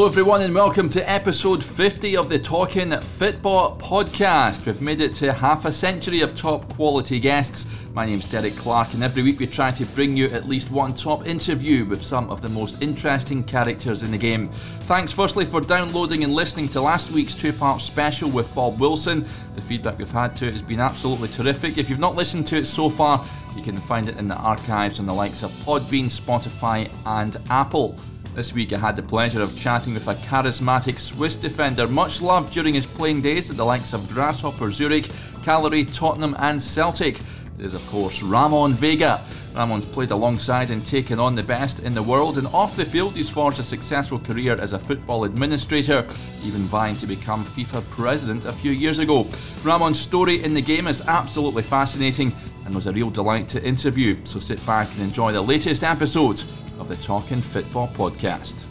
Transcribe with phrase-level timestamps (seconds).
[0.00, 4.64] Hello, everyone, and welcome to episode 50 of the Talking Football podcast.
[4.64, 7.66] We've made it to half a century of top quality guests.
[7.92, 10.94] My name's Derek Clark, and every week we try to bring you at least one
[10.94, 14.48] top interview with some of the most interesting characters in the game.
[14.84, 19.26] Thanks, firstly, for downloading and listening to last week's two part special with Bob Wilson.
[19.54, 21.76] The feedback we've had to it has been absolutely terrific.
[21.76, 23.22] If you've not listened to it so far,
[23.54, 27.98] you can find it in the archives on the likes of Podbean, Spotify, and Apple.
[28.34, 32.52] This week I had the pleasure of chatting with a charismatic Swiss defender, much loved
[32.52, 35.10] during his playing days at the likes of Grasshopper Zurich,
[35.42, 37.18] Cagliari, Tottenham, and Celtic.
[37.58, 39.24] It is, of course, Ramon Vega.
[39.54, 43.16] Ramon's played alongside and taken on the best in the world, and off the field,
[43.16, 46.06] he's forged a successful career as a football administrator,
[46.44, 49.26] even vying to become FIFA president a few years ago.
[49.64, 52.32] Ramon's story in the game is absolutely fascinating
[52.64, 56.44] and was a real delight to interview, so sit back and enjoy the latest episode
[56.80, 58.62] of the Talking Football podcast.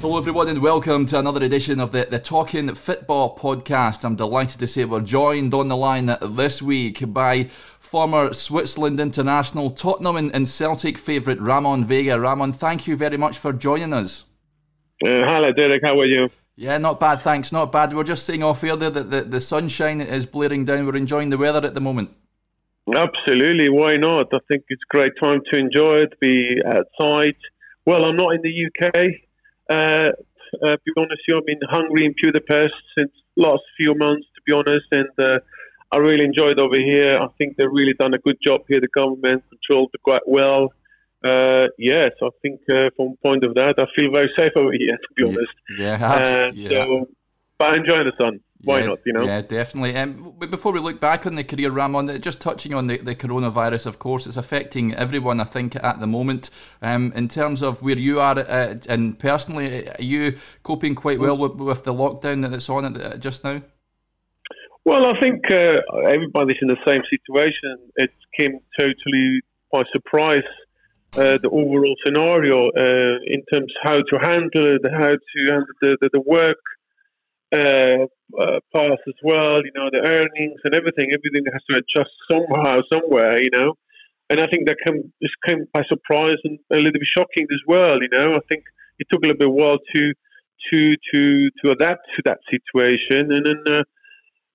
[0.00, 4.02] Hello, everyone, and welcome to another edition of the, the Talking Football podcast.
[4.02, 7.44] I'm delighted to say we're joined on the line this week by
[7.78, 12.18] former Switzerland international, Tottenham and, and Celtic favourite Ramon Vega.
[12.18, 14.24] Ramon, thank you very much for joining us.
[15.04, 15.82] Uh, hello, Derek.
[15.84, 16.30] How are you?
[16.60, 17.52] Yeah, not bad, thanks.
[17.52, 17.94] Not bad.
[17.94, 20.84] We are just saying off here there that the, the sunshine is blaring down.
[20.84, 22.10] We're enjoying the weather at the moment.
[22.94, 23.70] Absolutely.
[23.70, 24.26] Why not?
[24.34, 27.36] I think it's a great time to enjoy it, be outside.
[27.86, 28.92] Well, I'm not in the UK.
[29.70, 30.10] Uh,
[30.62, 34.52] uh, to be honest, I'm in Hungary, in Budapest, since last few months, to be
[34.52, 35.38] honest, and uh,
[35.90, 37.18] I really enjoyed over here.
[37.22, 38.80] I think they've really done a good job here.
[38.80, 40.74] The government controlled it quite well.
[41.22, 44.98] Uh, yes, I think uh, from point of that, I feel very safe over here.
[45.08, 45.94] To be honest, yeah.
[45.94, 47.08] Uh, so,
[47.58, 48.40] but I enjoy the sun.
[48.62, 48.98] Why yeah, not?
[49.06, 49.24] You know.
[49.24, 49.96] Yeah, definitely.
[49.96, 53.86] Um, before we look back on the career, Ramon, just touching on the, the coronavirus,
[53.86, 55.40] of course, it's affecting everyone.
[55.40, 56.50] I think at the moment,
[56.82, 61.38] um, in terms of where you are, uh, and personally, are you coping quite well
[61.38, 63.62] with, with the lockdown that's on at, just now?
[64.84, 67.78] Well, I think uh, everybody's in the same situation.
[67.96, 69.40] It came totally
[69.72, 70.44] by surprise
[71.18, 75.96] uh, the overall scenario uh, in terms how to handle it, how to handle the,
[76.00, 76.58] the, the work
[77.52, 78.06] uh,
[78.40, 81.10] uh, path as well, you know, the earnings and everything.
[81.12, 83.74] Everything has to adjust somehow, somewhere, you know.
[84.30, 87.60] And I think that came, just came by surprise and a little bit shocking as
[87.66, 88.34] well, you know.
[88.34, 88.62] I think
[89.00, 90.12] it took a little bit while to
[90.70, 93.82] to to to adapt to that situation, and then uh,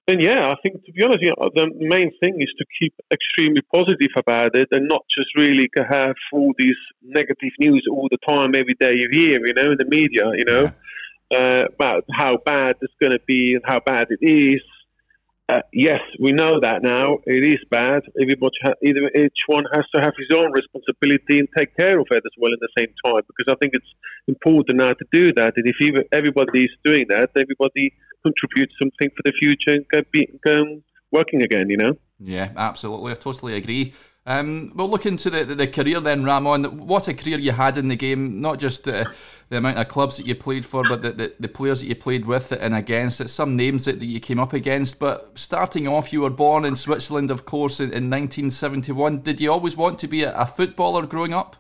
[0.08, 2.94] and yeah, I think to be honest, you know, the main thing is to keep
[3.12, 8.20] extremely positive about it and not just really have all these negative news all the
[8.28, 10.72] time, every day you hear, you know, in the media, you know,
[11.32, 11.38] yeah.
[11.38, 14.62] uh, about how bad it's going to be and how bad it is.
[15.48, 17.18] Uh, yes, we know that now.
[17.26, 18.02] It is bad.
[18.20, 22.18] Everybody, ha- each one has to have his own responsibility and take care of it
[22.18, 23.22] as well at the same time.
[23.28, 23.94] Because I think it's
[24.28, 25.54] important now to do that.
[25.56, 27.94] And if everybody is doing that, everybody
[28.26, 30.82] contribute something for the future and go, be, go
[31.12, 31.94] working again, you know?
[32.20, 33.12] Yeah, absolutely.
[33.12, 33.94] I totally agree.
[34.28, 36.88] Um, well, look into the, the, the, career then, Ramon.
[36.88, 39.06] What a career you had in the game, not just uh,
[39.50, 41.96] the amount of clubs that you played for, but the, the, the, players that you
[41.96, 43.22] played with and against.
[43.22, 44.98] It's some names that, that you came up against.
[44.98, 49.22] But starting off, you were born in Switzerland, of course, in, in 1971.
[49.22, 51.58] Did you always want to be a, a footballer growing up?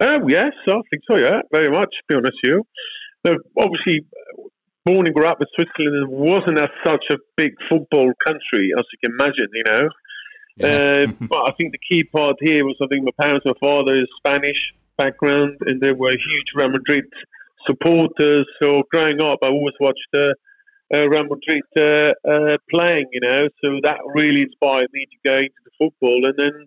[0.00, 2.66] Um, yes, I think so, yeah, very much, to be honest with you.
[3.26, 4.06] So obviously,
[4.88, 8.98] born and grew up in Switzerland wasn't as such a big football country as you
[9.04, 9.88] can imagine, you know.
[10.56, 10.66] Yeah.
[10.66, 13.96] uh, but I think the key part here was I think my parents, my father
[13.96, 14.56] is Spanish
[14.96, 17.04] background, and they were huge Real Madrid
[17.66, 18.46] supporters.
[18.62, 20.32] So growing up, I always watched uh,
[20.92, 23.48] uh, Real Madrid uh, uh, playing, you know.
[23.62, 26.66] So that really inspired me to go into the football, and then.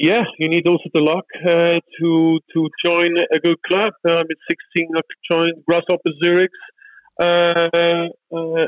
[0.00, 3.92] Yeah, you need also the luck uh, to to join a good club.
[4.08, 6.52] Um, at 16, I joined Grasshopper Zurich,
[7.18, 8.08] uh, uh,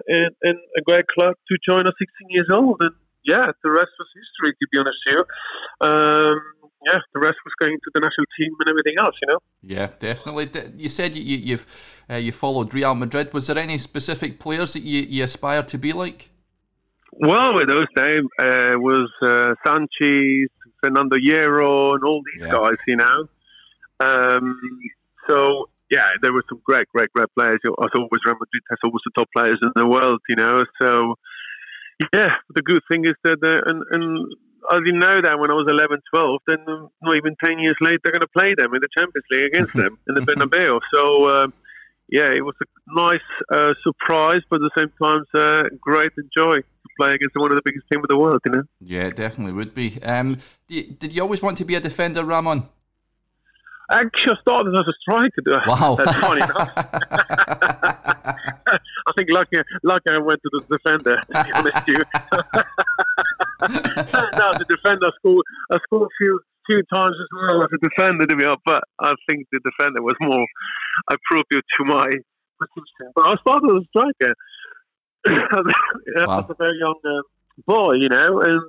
[0.08, 2.76] in, in a great club to join at 16 years old.
[2.81, 2.93] And
[3.25, 5.26] yeah, the rest was history, to be honest here.
[5.81, 6.41] Um,
[6.87, 9.38] yeah, the rest was going to the national team and everything else, you know.
[9.62, 10.50] Yeah, definitely.
[10.76, 11.67] You said you, you've
[12.08, 13.35] uh, you followed Real Madrid.
[13.35, 16.31] Was there any specific players that you, you aspired to be like?
[17.12, 20.49] Well, with those names uh, was uh, Sanchez,
[20.82, 22.52] Fernando Hierro, and all these yeah.
[22.52, 23.29] guys, you know.
[24.00, 24.58] Um,
[25.29, 27.59] so yeah, there were some great, great, great players.
[27.65, 30.65] As always, Real Madrid has always the top players in the world, you know.
[30.81, 31.17] So,
[32.13, 34.35] yeah, the good thing is that, uh, and, and
[34.71, 36.59] I didn't know that when I was 11, 12, then
[37.03, 39.75] not even 10 years later, they're going to play them in the Champions League against
[39.75, 40.79] them in the Bernabeu.
[40.95, 41.53] So, um,
[42.09, 43.19] yeah, it was a nice
[43.53, 47.57] uh, surprise, but at the same time, uh, great joy to play against one of
[47.57, 48.63] the biggest teams in the world, you know.
[48.81, 50.01] Yeah, it definitely would be.
[50.03, 50.39] Um,
[50.69, 52.69] did you always want to be a defender, Ramon?
[53.91, 55.43] Actually, I started as a striker.
[55.67, 55.95] Wow.
[55.99, 56.71] That's funny enough.
[59.07, 61.99] I think lucky, lucky I went to the defender, to be honest you.
[64.39, 68.27] no, the defender, scored, I scored a few, few times as well as a defender,
[68.27, 70.47] to be honest, but I think the defender was more
[71.11, 72.07] appropriate to my
[72.61, 73.13] position.
[73.17, 74.35] But I started as a striker.
[76.27, 76.39] wow.
[76.39, 77.23] As a very young uh,
[77.67, 78.61] boy, you know, and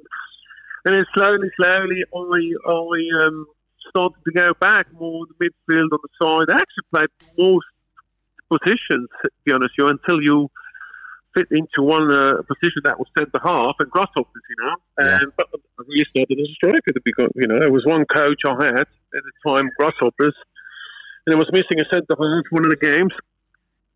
[0.83, 3.45] and then slowly, slowly, I, I um,
[3.89, 6.55] started to go back more in the midfield on the side.
[6.55, 7.65] I actually played most
[8.49, 10.49] positions, to be honest, you until you
[11.35, 14.75] fit into one uh, position that was centre half and grasshoppers, you know.
[14.99, 15.19] Yeah.
[15.21, 18.65] And but I started as a striker because you know, there was one coach I
[18.65, 20.35] had at the time, grasshoppers,
[21.25, 23.13] and I was missing a centre half one of the games,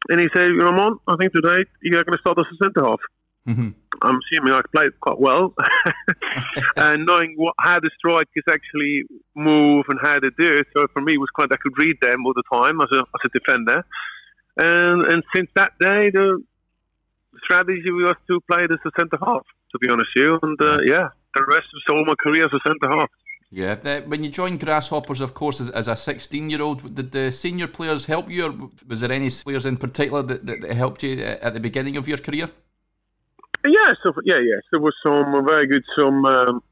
[0.10, 2.64] and he said, you know, Ramon, I think today you're going to start as a
[2.64, 3.00] centre half.
[3.48, 3.70] Mm-hmm.
[4.02, 5.54] I'm assuming I played quite well,
[6.76, 9.04] and knowing what, how the strikers actually
[9.36, 10.68] move and how to do it.
[10.76, 13.00] So for me, it was quite I could read them all the time as a
[13.00, 13.86] as a defender,
[14.58, 16.42] and and since that day, the
[17.44, 19.46] strategy was to play as a centre half.
[19.72, 22.52] To be honest, with you and uh, yeah, the rest of all my career as
[22.54, 23.10] a centre half.
[23.52, 27.32] Yeah, when you joined Grasshoppers, of course, as, as a 16 year old, did the
[27.32, 31.04] senior players help you, or was there any players in particular that, that, that helped
[31.04, 32.50] you uh, at the beginning of your career?
[33.68, 36.64] Yeah, so yeah, yes, there was some very good some um,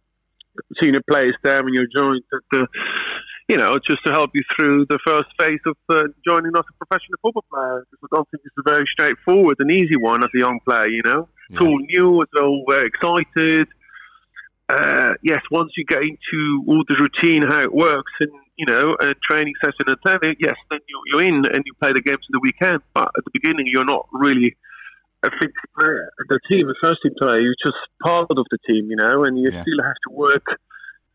[0.81, 2.24] senior players there when you joined.
[2.31, 2.66] That, uh,
[3.50, 6.86] you know, just to help you through the first phase of uh, joining us a
[6.86, 7.86] professional football player.
[7.92, 10.88] Because I don't think it's a very straightforward and easy one as a young player.
[10.88, 11.56] You know, yeah.
[11.56, 13.68] it's all new, it's all very excited.
[14.69, 18.96] Uh, yes, once you get into all the routine, how it works, and you know,
[19.01, 22.34] a training session and everything, yes, then you're in and you play the games in
[22.34, 22.80] the weekend.
[22.94, 24.56] But at the beginning, you're not really
[25.24, 26.10] a fixed player.
[26.30, 29.38] The team, the first team player, you're just part of the team, you know, and
[29.38, 29.62] you yeah.
[29.62, 30.44] still have to work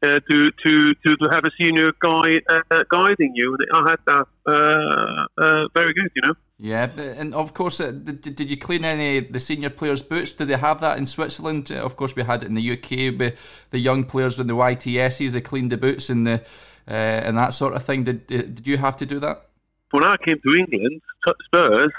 [0.02, 3.56] uh, to, to, to, to have a senior guy uh, guiding you.
[3.72, 6.34] I had that uh, uh very good, you know.
[6.60, 10.32] Yeah, and of course, uh, did, did you clean any the senior players' boots?
[10.32, 11.70] Did they have that in Switzerland?
[11.70, 13.16] Uh, of course, we had it in the UK.
[13.16, 13.36] But
[13.70, 16.42] the young players in the YTSs, they cleaned the boots and the
[16.86, 18.04] and that sort of thing.
[18.04, 19.48] Did did you have to do that?
[19.90, 21.00] When I came to England,
[21.46, 21.92] Spurs,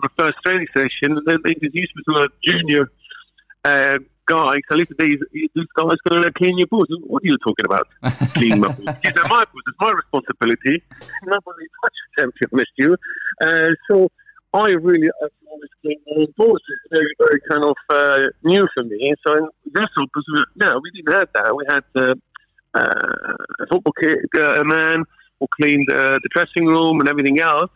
[0.00, 2.90] on the first training session, and then they introduced me to a junior
[3.64, 4.54] uh, guy.
[4.68, 5.18] So listen, these
[5.54, 6.90] this guy's going to clean your boots.
[7.02, 7.88] What are you talking about?
[8.34, 8.98] clean my boots.
[9.02, 9.66] He said, my boots.
[9.68, 10.82] It's my responsibility.
[11.24, 12.96] Nobody touches them, to be you.
[13.40, 14.08] Uh, so
[14.54, 16.64] I really I always clean my own boots.
[16.68, 19.14] It's very, very kind of uh, new for me.
[19.26, 21.56] So in Grasshoppers, no, we didn't have that.
[21.56, 22.14] We had uh,
[22.74, 25.04] uh, a football kid, uh, a man
[25.38, 27.70] who cleaned uh, the dressing room and everything else.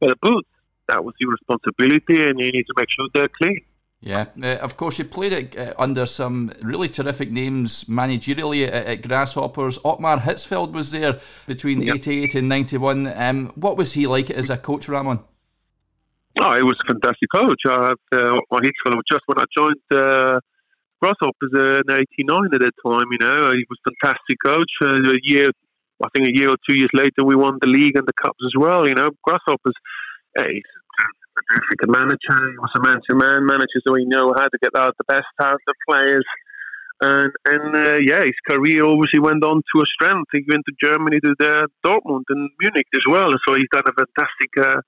[0.00, 0.48] But the boots,
[0.88, 3.60] that was your responsibility, and you need to make sure they're clean.
[4.00, 8.86] Yeah, uh, of course, you played it uh, under some really terrific names managerially at,
[8.86, 9.78] at, Grasshoppers.
[9.84, 11.18] Otmar Hitzfeld was there
[11.48, 11.96] between yep.
[11.96, 13.06] 88 and 91.
[13.08, 15.18] Um, what was he like as a coach, Ramon?
[16.40, 17.60] Oh, he was a fantastic coach.
[17.66, 20.38] I had uh, Otmar Hitzfeld just when I joined uh,
[21.02, 23.06] Grasshoppers uh, in 89 at that time.
[23.10, 24.70] You know, he was a fantastic coach.
[24.80, 25.50] Uh, a year,
[26.04, 28.38] I think a year or two years later, we won the league and the cups
[28.46, 28.86] as well.
[28.86, 29.74] You know, Grasshoppers
[30.46, 30.77] he's a
[31.88, 32.50] manager.
[32.50, 35.54] He was a man-to-man manager, so he knew how to get out the best out
[35.54, 36.24] of players.
[37.00, 40.28] And and uh, yeah, his career obviously went on to a strength.
[40.32, 43.30] He went to Germany to the Dortmund and Munich as well.
[43.46, 44.80] So he's done a fantastic uh,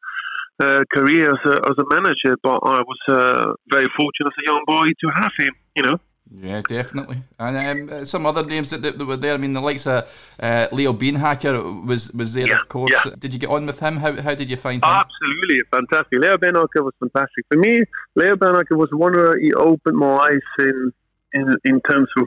[0.61, 2.37] uh, career as a, as a manager.
[2.43, 5.55] But I was uh, very fortunate as a young boy to have him.
[5.77, 5.99] You know.
[6.33, 7.23] Yeah, definitely.
[7.39, 9.35] And um, some other names that, that, were there.
[9.35, 10.09] I mean, the likes of
[10.39, 12.93] uh, Leo Beenhakker was was there, yeah, of course.
[13.05, 13.13] Yeah.
[13.19, 13.97] Did you get on with him?
[13.97, 14.89] How, how did you find him?
[14.89, 16.21] Absolutely, fantastic.
[16.21, 17.83] Leo Beenhakker was fantastic for me.
[18.15, 20.93] Leo Beenhakker was one where he opened my eyes in
[21.33, 22.27] in in terms of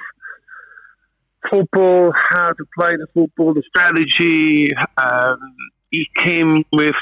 [1.50, 4.70] football, how to play the football, the strategy.
[4.98, 5.56] Um,
[5.92, 6.96] he came with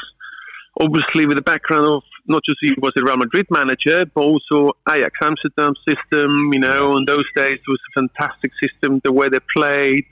[0.80, 4.72] obviously with the background of not just he was a Real Madrid manager, but also
[4.90, 6.52] Ajax Amsterdam system.
[6.54, 9.02] You know, in those days it was a fantastic system.
[9.04, 10.06] The way they played,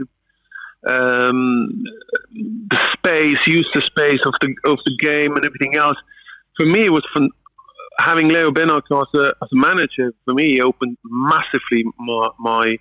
[0.88, 1.84] um,
[2.32, 5.98] the space, use the space of the of the game, and everything else.
[6.58, 7.30] For me, it was fun.
[8.00, 12.78] Having Leo Beenhakker as a, as a manager, for me, opened massively my my,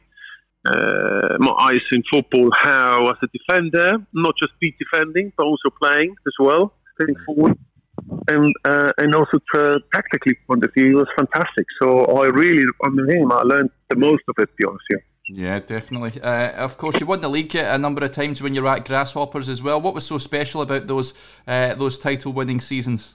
[0.64, 2.50] uh, my eyes in football.
[2.56, 7.58] How as a defender, not just be defending, but also playing as well, playing forward
[8.28, 9.40] and uh, and also
[9.92, 11.66] tactically point of view, was fantastic.
[11.80, 14.46] So I really, under him, I learned the most of it.
[14.46, 14.98] To be honest, yeah.
[15.30, 16.20] Yeah, definitely.
[16.22, 18.86] Uh, of course, you won the league a number of times when you were at
[18.86, 19.78] Grasshoppers as well.
[19.80, 21.14] What was so special about those
[21.46, 23.14] uh, those title winning seasons?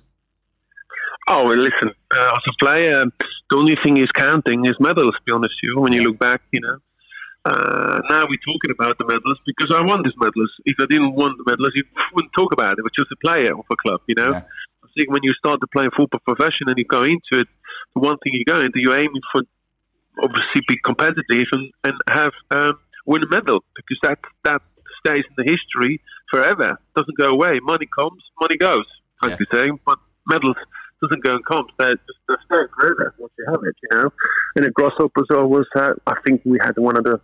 [1.27, 3.03] Oh, well, listen, uh, as a player,
[3.49, 5.13] the only thing is counting is medals.
[5.13, 6.77] To be honest, with you when you look back, you know.
[7.45, 10.51] Uh, now we're talking about the medals because I won these medals.
[10.65, 11.83] If I didn't want the medals, you
[12.15, 12.79] wouldn't talk about it.
[12.79, 14.31] It was just a player of a club, you know.
[14.31, 14.43] Yeah.
[14.83, 17.47] I think when you start to play football profession and you go into it,
[17.95, 19.41] the one thing you go into, you're aiming for
[20.21, 24.61] obviously be competitive and, and have um, win a medal because that that
[25.05, 25.99] stays in the history
[26.31, 26.77] forever.
[26.95, 27.59] Doesn't go away.
[27.61, 28.85] Money comes, money goes.
[29.21, 30.55] I'd be saying, but medals
[31.01, 31.65] doesn't go and come.
[31.77, 34.09] They're just they're staying forever once you have it, you know.
[34.55, 37.19] And at Grasshoppers, was uh, I think we had one of the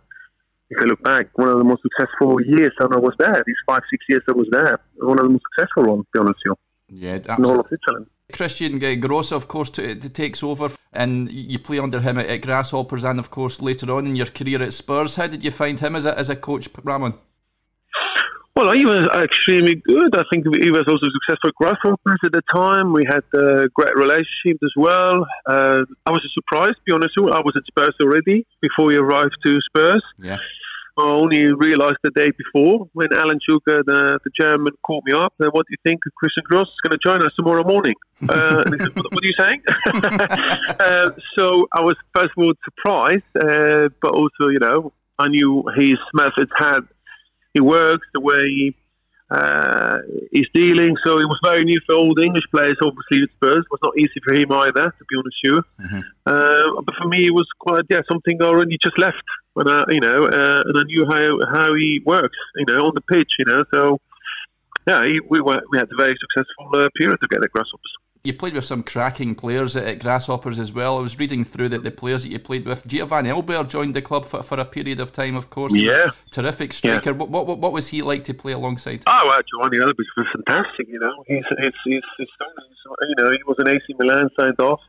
[0.70, 3.42] if I look back, one of the most successful years that I was there.
[3.46, 6.20] These five, six years I was there, one of the most successful ones, to be
[6.20, 6.58] honest with
[6.90, 6.98] you.
[7.06, 7.44] Yeah, absolutely.
[7.44, 8.06] In all of Switzerland.
[8.32, 12.42] Christian Gross, of course, t- t- takes over, and you play under him at, at,
[12.42, 15.16] Grasshoppers, and of course later on in your career at Spurs.
[15.16, 17.14] How did you find him as a, as a coach, Ramon?
[18.56, 20.14] Well, he was extremely good.
[20.14, 22.92] I think he was also successful Grasshoppers at the time.
[22.92, 25.24] We had a great relationship as well.
[25.46, 27.14] Uh, I was surprised, to be honest.
[27.16, 30.02] I was at Spurs already before we arrived to Spurs.
[30.18, 30.38] Yeah.
[30.98, 35.32] I only realised the day before when Alan Sugar, the, the German, called me up.
[35.38, 36.00] And what do you think?
[36.16, 37.94] Christian Gross is going to join us tomorrow morning.
[38.28, 39.62] Uh, said, what, what, are you saying?
[40.80, 45.64] uh, so I was first of all surprised, uh, but also, you know, I knew
[45.76, 46.80] his methods had
[47.54, 48.76] he works, the way he,
[49.30, 49.98] uh,
[50.32, 50.96] he's dealing.
[51.04, 53.64] So it was very new for all the English players, obviously, at Spurs.
[53.64, 55.62] It was not easy for him either, to be honest with you.
[55.84, 56.00] Mm-hmm.
[56.26, 59.22] Uh, but for me, it was quite, yeah, something already just left.
[59.54, 62.94] When I, you know, uh, and I knew how, how he works, you know, on
[62.94, 63.64] the pitch, you know.
[63.74, 63.98] So,
[64.86, 68.54] yeah, he, we, were, we had a very successful uh, period together Grasshoppers you played
[68.54, 70.98] with some cracking players at, at, Grasshoppers as well.
[70.98, 72.86] I was reading through that the players that you played with.
[72.86, 75.74] Giovanni Elber joined the club for, for a period of time, of course.
[75.74, 76.10] Yeah.
[76.30, 77.10] Terrific striker.
[77.10, 77.16] Yeah.
[77.16, 79.02] What, what, what was he like to play alongside?
[79.06, 81.24] Oh, well, Giovanni Elber was fantastic, you know.
[81.26, 82.28] He's, he's, he's, he's,
[83.08, 84.80] you know, he was an AC Milan signed off.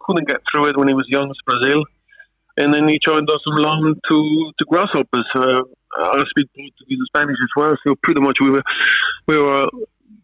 [0.00, 1.84] Couldn't get through it when he was young as Brazil.
[2.58, 5.26] And then he joined us on loan to, to Grasshoppers.
[5.34, 5.62] Uh,
[5.96, 8.62] I speak Portuguese and Spanish as well, so pretty much we were
[9.26, 9.66] we were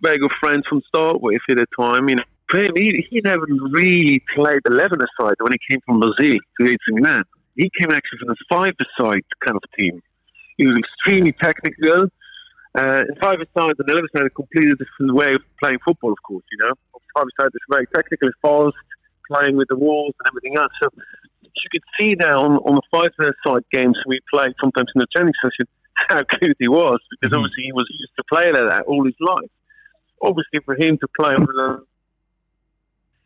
[0.02, 3.20] very good friends from start with at the time, you know for him, he, he
[3.24, 7.22] never really played the 11 side when he came from Brazil to AC Milan.
[7.56, 10.02] He came actually from the five-a-side kind of team.
[10.56, 12.06] He was extremely technical.
[12.74, 16.72] Uh, five-a-side and 11-a-side a completely different way of playing football, of course, you know.
[17.16, 18.76] Five-a-side is very technical, fast,
[19.30, 20.72] playing with the walls and everything else.
[20.82, 20.88] So
[21.42, 25.34] you could see now on, on the five-a-side games we played sometimes in the training
[25.42, 25.66] session
[26.08, 27.44] how good he was because mm-hmm.
[27.44, 29.50] obviously he was used to playing like that all his life.
[30.22, 31.84] Obviously, for him to play on the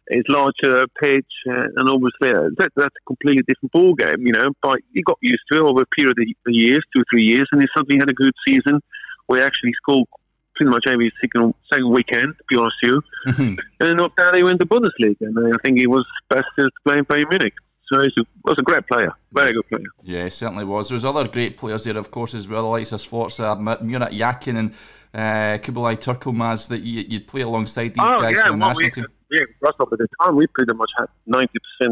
[0.08, 4.32] it's larger pitch, uh, and obviously uh, that, that's a completely different ball game, you
[4.32, 4.50] know.
[4.62, 7.46] But he got used to it over a period of years, two or three years,
[7.52, 8.80] and he suddenly had a good season.
[9.28, 10.06] We actually scored
[10.54, 13.02] pretty much every second, second weekend, to be honest with you.
[13.32, 13.54] Mm-hmm.
[13.80, 16.98] And after that, he went to Bundesliga, and I think he was best to play
[16.98, 17.54] in Bayern Munich.
[17.92, 18.10] So he
[18.44, 19.84] was a great player, very good player.
[20.02, 20.88] Yeah, he certainly was.
[20.88, 24.12] There was other great players there, of course, as well, like the likes of Murat
[24.12, 24.70] Yakin, and
[25.12, 28.68] uh, Kubilay Türkyilmaz that you, would play alongside these oh, guys yeah, for the well,
[28.68, 29.06] national we, team.
[29.34, 31.46] Yeah, Grasshopper at the time, we pretty much had 90%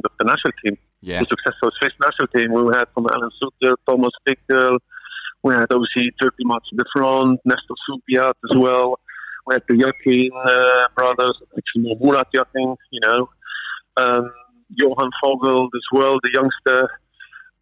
[0.04, 0.78] of the national team.
[1.00, 1.20] Yeah.
[1.20, 2.52] The successful Swiss national team.
[2.52, 4.78] We had from Alain Sutter, Thomas Bickel,
[5.42, 8.98] we had obviously Türkyilmaz in the front, Nestor Subiat as well.
[9.46, 13.28] We had the Yakin uh, brothers, actually more Murat Yakin, you know.
[13.96, 14.30] Um,
[14.70, 16.88] Johann Vogel as well, the youngster.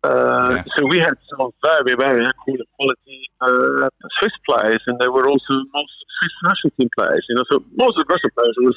[0.04, 0.64] Uh, yeah.
[0.76, 5.54] So we had some very, very good quality uh, Swiss players, and they were also
[5.75, 7.25] most Swiss national team players.
[7.28, 8.76] You know, so most of the Russian players was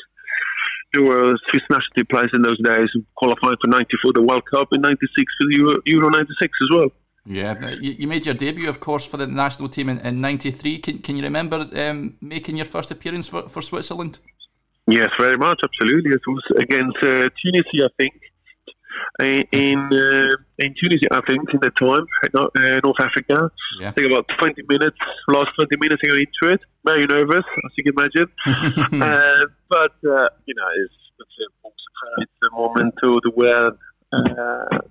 [0.93, 4.21] there were Swiss national team players in those days who qualified for '90 for the
[4.21, 6.89] World Cup in '96 for the Euro, Euro '96 as well.
[7.25, 10.79] Yeah, you, made your debut, of course, for the national team in '93.
[10.79, 14.19] Can, can you remember um, making your first appearance for, for Switzerland?
[14.87, 16.11] Yes, very much, absolutely.
[16.11, 18.13] It was against uh, Tunisia, I think
[19.19, 23.51] in uh, in Tunisia, I think, in the time, uh, North Africa.
[23.79, 23.89] Yeah.
[23.89, 24.97] I think about 20 minutes,
[25.27, 26.61] last 20 minutes I got into it.
[26.85, 28.29] Very nervous, as you can imagine.
[29.01, 33.71] uh, but, uh, you know, it's, it's, a, it's a moment to, to wear uh,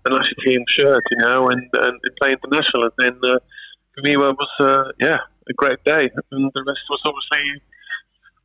[0.04, 2.85] the national team shirt, you know, and, and play international.
[2.85, 3.38] And then uh,
[3.94, 5.18] for me, it was, uh, yeah,
[5.49, 6.11] a great day.
[6.30, 7.62] And the rest was obviously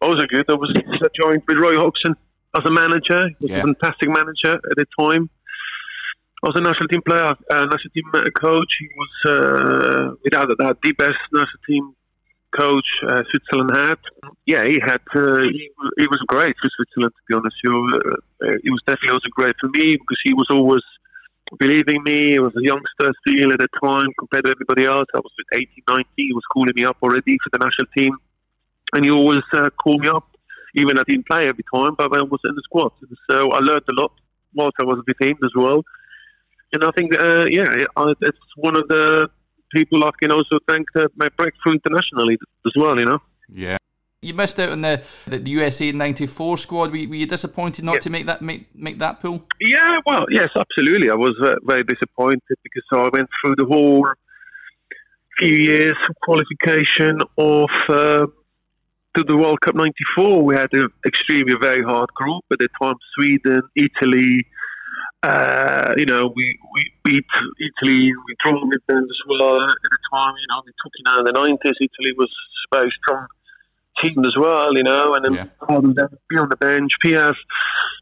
[0.02, 0.46] also good.
[0.50, 0.74] I was
[1.22, 2.16] joined with Roy Hodgson
[2.56, 3.30] as a manager.
[3.30, 3.60] He was yeah.
[3.60, 5.30] a fantastic manager at the time
[6.44, 8.72] was a national team player, a national team coach.
[8.80, 11.96] He was, uh, without a doubt, the best national team
[12.58, 14.00] coach uh, Switzerland had.
[14.46, 15.02] Yeah, he had.
[15.16, 17.56] Uh, he, he was great for Switzerland, to be honest.
[17.62, 18.02] He was,
[18.44, 20.84] uh, he was definitely also great for me because he was always
[21.60, 22.32] believing me.
[22.32, 25.08] He was a youngster still at the time compared to everybody else.
[25.14, 26.06] I was 18, 19.
[26.16, 28.16] He was calling me up already for the national team,
[28.94, 30.28] and he always uh, called me up.
[30.76, 32.92] Even I didn't play every time, but I was in the squad.
[33.30, 34.12] So I learned a lot
[34.54, 35.84] whilst I was with him as well.
[36.74, 37.86] And I think, uh, yeah,
[38.22, 39.30] it's one of the
[39.72, 43.20] people I can also thank uh, my breakthrough internationally as well, you know.
[43.50, 43.78] Yeah.
[44.22, 46.92] You missed out on the, the, the USA '94 squad.
[46.92, 48.00] Were, were, you disappointed not yeah.
[48.00, 49.44] to make that make make that pool?
[49.62, 51.12] Yeah, well, yes, absolutely.
[51.12, 54.08] I was uh, very disappointed because I went through the whole
[55.38, 58.26] few years of qualification of uh,
[59.16, 60.44] to the World Cup '94.
[60.44, 64.48] We had an extremely very hard group at the time: Sweden, Italy,
[65.24, 67.26] uh, you know, we, we beat
[67.60, 70.34] Italy, we drew with them as well at the time.
[70.40, 71.76] You know, we took you know in the nineties.
[71.82, 72.30] Italy was
[72.72, 73.28] a very strong
[74.02, 74.76] team as well.
[74.76, 75.46] You know, and then yeah.
[76.30, 77.38] be on the bench, PS,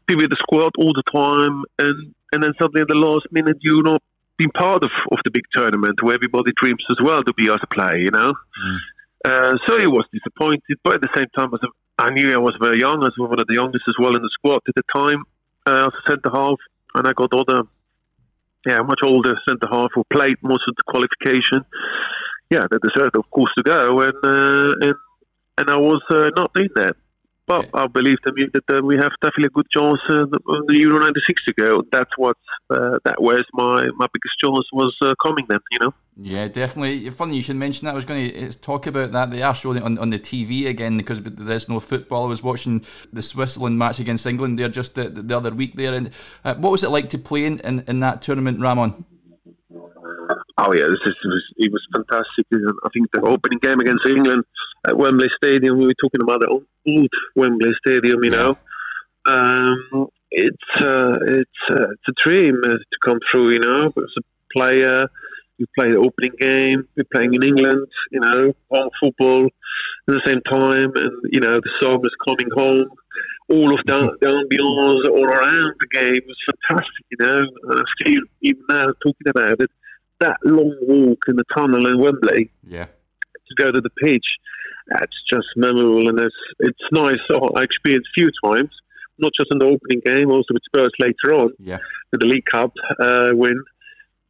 [0.06, 3.56] be with the squad all the time, and and then suddenly at the last minute
[3.60, 4.02] you're not
[4.36, 7.56] being part of, of the big tournament where everybody dreams as well to be a
[7.72, 7.96] player.
[7.96, 8.34] You know.
[8.34, 8.78] Mm.
[9.24, 11.50] Uh, so he was disappointed, but at the same time,
[11.98, 13.02] I knew I was very young.
[13.02, 15.24] I was one of the youngest as well in the squad at the time.
[15.66, 16.58] Uh, as a centre half,
[16.96, 17.62] and I got other,
[18.66, 21.64] yeah, much older centre half who played most of the qualification.
[22.50, 24.94] Yeah, they deserved, of course, to go, and uh, and
[25.58, 26.96] and I was uh, not doing that.
[27.46, 30.66] But I believe to me that uh, we have definitely a good chance uh, on
[30.66, 31.82] the Euro '96 to go.
[31.92, 32.36] That's what
[32.70, 35.60] uh, that was my my biggest chance was uh, coming then.
[35.70, 35.94] You know.
[36.18, 37.10] Yeah, definitely.
[37.10, 37.92] Funny you should mention that.
[37.92, 39.30] I was going to talk about that.
[39.30, 42.24] They are showing it on, on the TV again because there's no football.
[42.24, 45.92] I was watching the Switzerland match against England there just the, the other week there.
[45.92, 46.10] And
[46.42, 49.04] uh, what was it like to play in, in, in that tournament, Ramon?
[50.58, 52.46] Oh yeah, this is, it was it was fantastic.
[52.52, 54.44] I think the opening game against England
[54.86, 55.78] at Wembley Stadium.
[55.78, 58.56] We were talking about the old Wembley Stadium, you know.
[59.26, 63.86] Um, it's uh, it's uh, it's a dream uh, to come through, you know.
[63.86, 64.22] As a
[64.56, 65.06] player,
[65.58, 66.88] you play the opening game.
[66.94, 71.56] You're playing in England, you know, home football at the same time, and you know
[71.56, 72.88] the song is coming home.
[73.48, 77.44] All of the, the ambiance all around the game was fantastic, you know.
[77.70, 79.70] I still, even now, talking about it,
[80.20, 84.26] that long walk in the tunnel in Wembley, yeah, to go to the pitch,
[84.88, 87.18] that's just memorable, and it's it's nice.
[87.30, 88.70] Oh, I experienced a few times,
[89.18, 91.78] not just in the opening game, also with Spurs later on, yeah,
[92.12, 93.62] with the League Cup uh, win.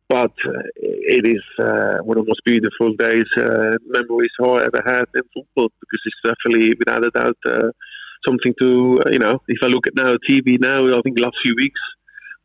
[0.09, 4.81] But uh, it is uh, one of the most beautiful days, uh, memories I ever
[4.87, 7.70] had in football because it's definitely, without a doubt, uh,
[8.27, 11.37] something to, uh, you know, if I look at now TV now, I think last
[11.42, 11.81] few weeks,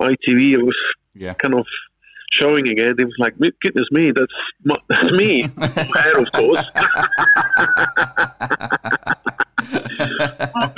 [0.02, 0.78] ITV, it was
[1.14, 1.36] yeah.
[1.36, 1.68] kind of
[2.32, 2.96] showing again.
[2.98, 4.32] It was like, goodness me, that's,
[4.64, 5.50] my, that's me.
[5.60, 6.66] hair, of course.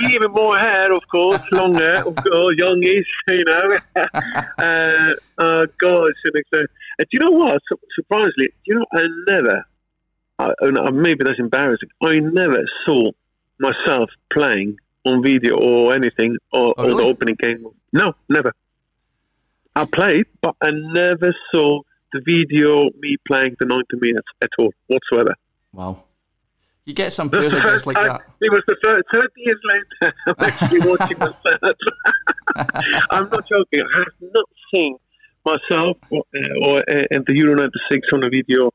[0.10, 3.76] even more hair, of course, longer, of course, youngish, you know.
[4.58, 6.62] uh, uh, God, uh,
[6.98, 7.60] do you know what?
[7.94, 9.64] Surprisingly, you know, I never,
[10.38, 13.10] uh, maybe that's embarrassing, I never saw
[13.58, 16.94] myself playing on video or anything or, oh, really?
[16.94, 17.66] or the opening game.
[17.92, 18.52] No, never.
[19.76, 21.80] I played, but I never saw
[22.12, 25.34] the video me playing the 90 minutes at all whatsoever.
[25.72, 26.04] Wow.
[26.84, 28.22] You get some players, I guess, like that.
[28.40, 30.14] It was the first 30 years later.
[30.26, 31.76] I'm actually watching the third.
[33.10, 33.82] I'm not joking.
[33.94, 34.96] I have not seen
[35.44, 36.22] myself or,
[36.62, 38.70] or uh, in the Euro 96 on a video.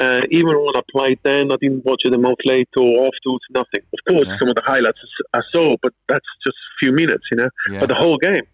[0.00, 3.44] Uh, even when I played then, I didn't watch it a month later or afterwards,
[3.54, 3.82] nothing.
[3.92, 4.38] Of course, yeah.
[4.38, 4.98] some of the highlights
[5.34, 7.48] I saw, but that's just a few minutes, you know.
[7.70, 7.80] Yeah.
[7.80, 8.44] But the whole game,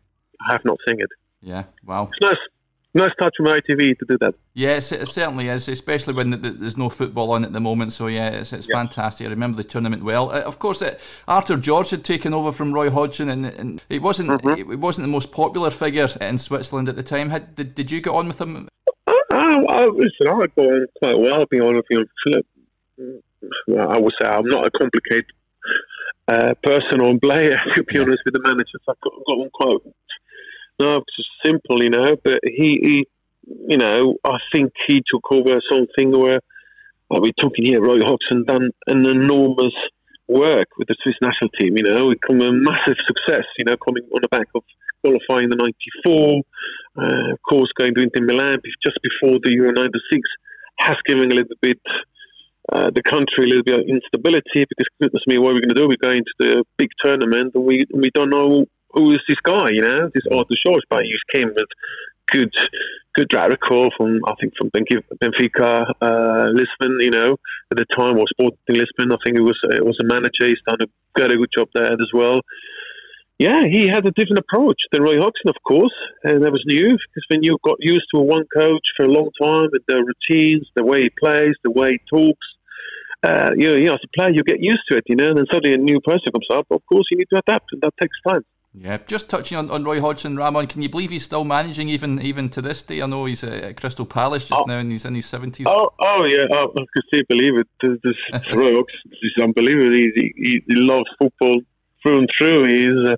[0.48, 1.09] I have not seen it.
[1.40, 2.11] Yeah, wow.
[2.12, 2.38] It's nice
[2.94, 4.35] nice touch from ITV to do that.
[4.55, 7.92] Yes, it certainly is, especially when there's no football on at the moment.
[7.92, 9.27] So yeah, it's, it's fantastic.
[9.27, 10.31] I remember the tournament well.
[10.31, 13.98] Uh, of course, uh, Artur Jorge had taken over from Roy Hodgson, and, and he
[13.98, 14.70] wasn't mm-hmm.
[14.70, 17.31] he wasn't the most popular figure in Switzerland at the time.
[17.31, 18.68] Had, did, did you get on with him?
[19.07, 21.46] Uh, I, listen, I got on quite well.
[21.46, 25.27] Being honest with you, I would say I'm not a complicated
[26.27, 27.61] uh, person or player.
[27.74, 29.94] To be honest with the managers, I've got, got on quite
[30.79, 32.17] no, it's just simple, you know.
[32.23, 33.09] But he, he,
[33.69, 36.41] you know, I think he took over something where
[37.11, 37.83] like we're talking here.
[37.83, 39.75] Roy Hodgson done an enormous
[40.27, 41.77] work with the Swiss national team.
[41.77, 43.47] You know, It become a massive success.
[43.59, 44.62] You know, coming on the back of
[45.03, 46.43] qualifying the '94,
[46.97, 50.21] uh, of course, going to Inter Milan just before the Euro '96
[50.81, 51.81] has given a little bit.
[52.71, 55.75] Uh, the country a little bit of instability because goodness me, what are we going
[55.75, 55.88] to do?
[55.88, 59.70] We're going to the big tournament and we we don't know who is this guy?
[59.70, 61.68] You know, this Artur Jorge, but he came with
[62.31, 62.53] good,
[63.14, 66.98] good track record from I think from Benfica, uh, Lisbon.
[67.01, 67.37] You know,
[67.70, 69.12] at the time was Sporting Lisbon.
[69.12, 70.46] I think it was it was a manager.
[70.46, 72.40] He's done a very good job there as well.
[73.38, 76.88] Yeah, he had a different approach than Roy Hodgson, of course, and that was new
[76.90, 80.03] because when you got used to a one coach for a long time and the
[80.03, 82.46] routines, the way he plays, the way he talks,
[83.22, 85.29] uh, you, know, you know, as a player, you get used to it, you know,
[85.29, 86.66] and then suddenly a new person comes up.
[86.70, 88.44] Of course, you need to adapt, and that takes time.
[88.74, 92.20] Yeah, just touching on, on Roy Hodgson, Ramon, can you believe he's still managing even
[92.20, 93.00] even to this day?
[93.00, 95.64] I know he's at Crystal Palace just oh, now and he's in his 70s.
[95.66, 97.66] Oh, oh yeah, oh, I can still believe it.
[97.81, 99.92] This, this Roy Hodgson is unbelievable.
[99.92, 101.61] He, he, he, loves football
[102.02, 102.66] through and through.
[102.66, 103.16] He's a,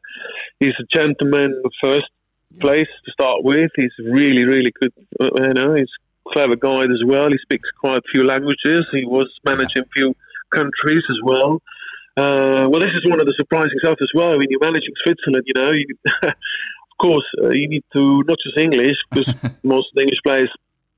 [0.60, 2.06] he's a gentleman first
[2.52, 2.60] yeah.
[2.60, 3.70] place to start with.
[3.74, 4.92] He's really, really good.
[5.20, 5.90] Uh, you know, he's
[6.26, 7.28] a clever guy as well.
[7.28, 8.86] He speaks quite a few languages.
[8.92, 10.14] He was managing a few
[10.54, 11.60] countries as well.
[12.20, 14.36] Uh, well, this is one of the surprising stuff as well.
[14.38, 15.86] When you're managing Switzerland, you know, you,
[16.22, 20.50] of course, uh, you need to not just English because most English players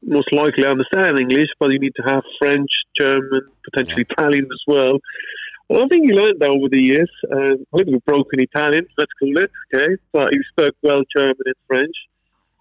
[0.02, 4.04] most likely understand English, but you need to have French, German, potentially.
[4.10, 4.98] Italian as well.
[5.68, 7.10] Well, I think he learned that over the years.
[7.30, 9.96] Uh, a little bit broken Italian, let's call it, okay?
[10.12, 11.96] But he spoke well German and French.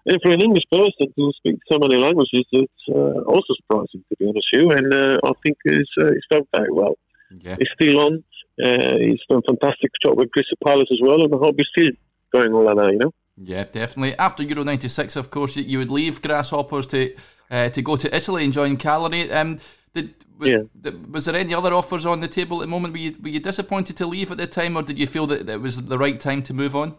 [0.06, 4.16] And for an English person to speak so many languages, it's uh, also surprising, to
[4.18, 4.70] be honest with you.
[4.70, 6.94] And uh, I think he's, uh, he's done very well.
[7.40, 7.56] Yeah.
[7.58, 8.24] He's still on.
[8.62, 11.66] Uh, he's done a fantastic job with Crystal Palace as well, and I hope he's
[11.76, 11.92] still
[12.32, 13.12] going all that, you know.
[13.36, 14.16] Yeah, definitely.
[14.18, 17.14] After Euro '96, of course, you would leave Grasshoppers to
[17.50, 19.32] uh, to go to Italy and join Cagliari.
[19.32, 19.58] Um,
[19.94, 20.90] did, was, yeah.
[21.10, 22.94] was there any other offers on the table at the moment?
[22.94, 25.48] Were you, were you disappointed to leave at the time, or did you feel that
[25.48, 26.94] it was the right time to move on?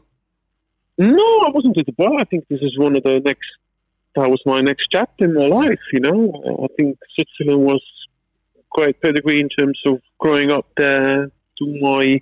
[0.98, 2.22] No, I wasn't disappointed.
[2.22, 3.48] I think this is one of the next.
[4.16, 5.80] That was my next chapter in my life.
[5.92, 7.82] You know, I think Switzerland was
[8.70, 12.22] quite pedigree in terms of growing up there, to my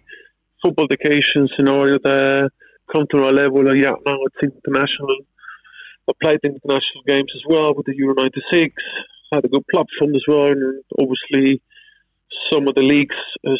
[0.63, 2.49] football education scenario there,
[2.93, 5.17] come to a level, yeah, now it's international.
[6.09, 8.73] I played international games as well with the Euro 96,
[9.33, 11.61] had a good platform as well, and obviously
[12.51, 13.15] some of the leagues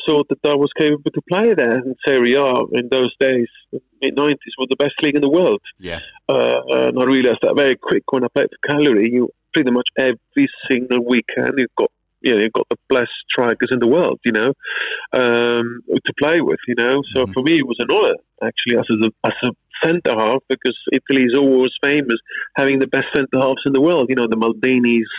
[0.08, 1.78] thought that I was capable to play there.
[1.78, 3.48] And Serie A in those days,
[4.02, 5.62] mid 90s, was the best league in the world.
[5.80, 6.00] Yeah.
[6.28, 9.12] Uh, and I realised that very quick when I played for Cagliari.
[9.12, 13.70] You pretty much every single weekend you've got you know, you've got the best strikers
[13.72, 14.54] in the world, you know,
[15.14, 17.02] um, to play with, you know.
[17.16, 17.34] So mm-hmm.
[17.34, 19.52] for me, it was an honour actually as a as a
[19.84, 22.18] centre half because Italy is always famous
[22.56, 24.08] having the best centre halves in the world.
[24.10, 25.10] You know, the Maldinis,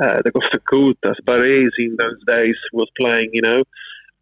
[0.00, 3.62] uh, the Costacurtas, Baresi in those days was playing, you know.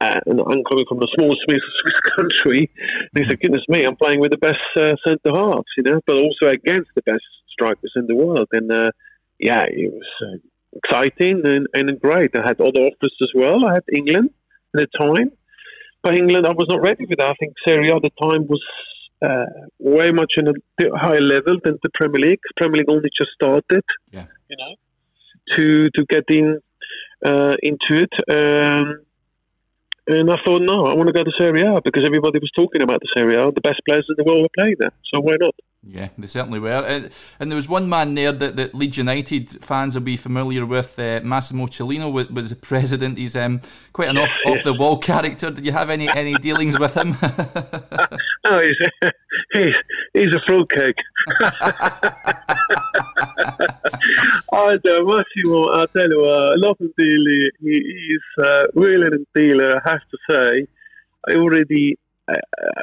[0.00, 2.70] Uh, and I'm coming from a small Swiss, Swiss country.
[3.14, 6.00] And he said, goodness me, I'm playing with the best uh, centre halves, you know,
[6.06, 8.48] but also against the best strikers in the world.
[8.52, 8.90] And uh,
[9.38, 10.38] yeah, it was uh,
[10.76, 12.30] exciting and, and great.
[12.36, 13.64] I had other offers as well.
[13.64, 14.30] I had England
[14.76, 15.30] at the time.
[16.02, 17.30] But England, I was not ready for that.
[17.30, 18.62] I think Serie A at the time was
[19.22, 19.46] uh,
[19.78, 20.52] way much in a
[20.98, 22.40] higher level than the Premier League.
[22.58, 24.26] Premier League only just started, yeah.
[24.50, 24.74] you know,
[25.56, 26.60] to to get in
[27.24, 28.12] uh, into it.
[28.28, 29.00] Um,
[30.06, 32.82] and I thought, no, I want to go to Serie A because everybody was talking
[32.82, 33.50] about the Serie A.
[33.50, 35.54] The best players in the world were playing there, so why not?
[35.86, 36.82] Yeah, they certainly were.
[36.86, 40.64] And, and there was one man there that, that Leeds United fans will be familiar
[40.64, 40.98] with.
[40.98, 43.18] Uh, Massimo Cellino was, was the president.
[43.18, 43.60] He's um,
[43.92, 45.50] quite an off, off the wall character.
[45.50, 47.16] Did you have any, any dealings with him?
[48.44, 49.10] oh, he's,
[49.54, 49.74] he's,
[50.12, 50.96] he's a fruitcake.
[54.52, 57.50] I don't Massimo, I tell you what, I love him dearly.
[57.60, 60.66] He, he's uh, really a dealer, I have to say.
[61.28, 62.34] I already uh,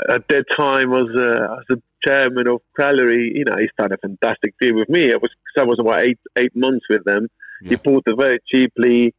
[0.09, 4.07] at that time was uh, as a chairman of Cagliari, you know, he started a
[4.07, 5.13] fantastic deal with me.
[5.13, 7.27] I was I was about eight eight months with them.
[7.61, 7.69] Yeah.
[7.69, 9.13] He bought it very cheaply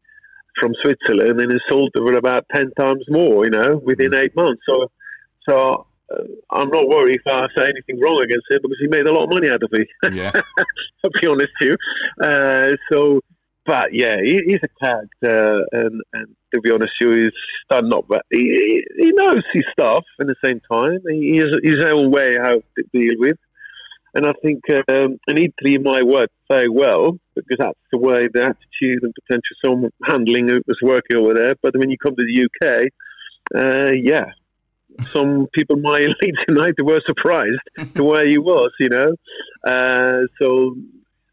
[0.61, 3.45] from Switzerland and he sold it for about ten times more.
[3.45, 4.23] You know, within mm.
[4.23, 4.63] eight months.
[4.69, 4.91] So,
[5.49, 5.83] so uh,
[6.51, 9.25] I'm not worried if I say anything wrong against him because he made a lot
[9.25, 9.85] of money out of me.
[10.13, 10.33] Yeah,
[11.05, 12.25] I'll be honest with you.
[12.25, 13.21] Uh, so,
[13.67, 17.33] but yeah, he, he's a character, and, and to be honest with you, he's
[17.71, 18.23] done not bad.
[18.31, 20.99] He, he knows his stuff at the same time.
[21.09, 23.37] He has his own way how to deal with.
[24.15, 28.43] And I think um, in Italy might work very well because that's the way the
[28.43, 31.55] attitude and potential some handling was working over there.
[31.63, 32.89] But when you come to the UK,
[33.55, 34.27] uh, yeah,
[35.13, 37.61] some people might lead tonight they were surprised
[37.95, 39.13] the way he was, you know.
[39.67, 40.75] Uh, so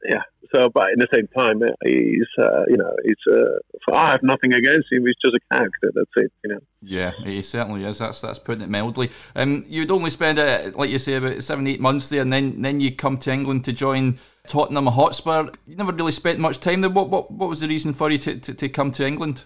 [0.05, 0.21] yeah,
[0.53, 4.53] so, but in the same time, he's uh, you know he's uh, I have nothing
[4.53, 5.05] against him.
[5.05, 5.91] He's just a character.
[5.93, 6.31] That's it.
[6.43, 6.59] You know.
[6.81, 7.99] Yeah, he certainly is.
[7.99, 9.11] That's that's putting it mildly.
[9.35, 12.61] Um, you'd only spend uh, like you say about seven eight months there, and then
[12.61, 14.17] then you come to England to join
[14.47, 15.51] Tottenham Hotspur.
[15.67, 16.89] You never really spent much time there.
[16.89, 19.43] What what what was the reason for you to, to, to come to England?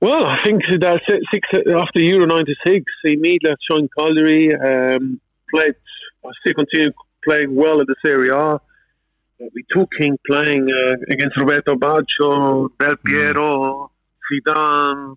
[0.00, 4.54] Well, I think that six after Euro '96, he immediately joined Cagliari.
[4.54, 5.74] Um, played,
[6.24, 8.60] I still continued playing well in the Serie A
[9.38, 13.04] we talking playing uh, against Roberto Baggio, Del mm.
[13.04, 13.90] Piero,
[14.30, 15.16] Zidane,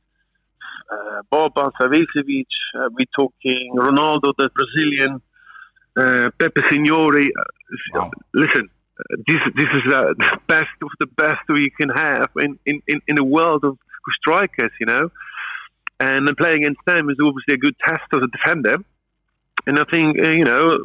[0.91, 2.45] uh, Boban Savicevic.
[2.75, 5.21] Uh, we talking Ronaldo, the Brazilian,
[5.97, 7.27] uh, Beppe Signori.
[7.27, 7.43] Uh,
[7.93, 8.11] wow.
[8.33, 12.59] Listen, uh, this this is uh, the best of the best we can have in
[12.65, 13.77] in, in, in the world of
[14.19, 15.09] strikers, you know.
[15.99, 18.77] And playing against them is obviously a good test as a defender
[19.67, 20.77] And I think uh, you know,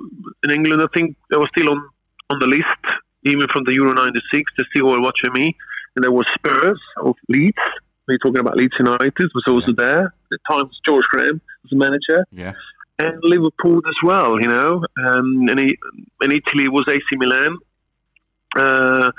[0.42, 1.88] in England, I think they was still on
[2.30, 2.82] on the list,
[3.22, 4.52] even from the Euro '96.
[4.58, 5.56] They still were watching me,
[5.94, 7.58] and there was Spurs of Leeds.
[8.06, 9.74] We're talking about Leeds United was also yeah.
[9.76, 10.04] there.
[10.06, 12.26] At the time, George Graham was the manager.
[12.30, 12.52] Yeah.
[12.98, 14.84] And Liverpool as well, you know.
[15.04, 15.78] Um, and he,
[16.20, 17.56] in Italy, was AC Milan.
[18.54, 19.10] Uh,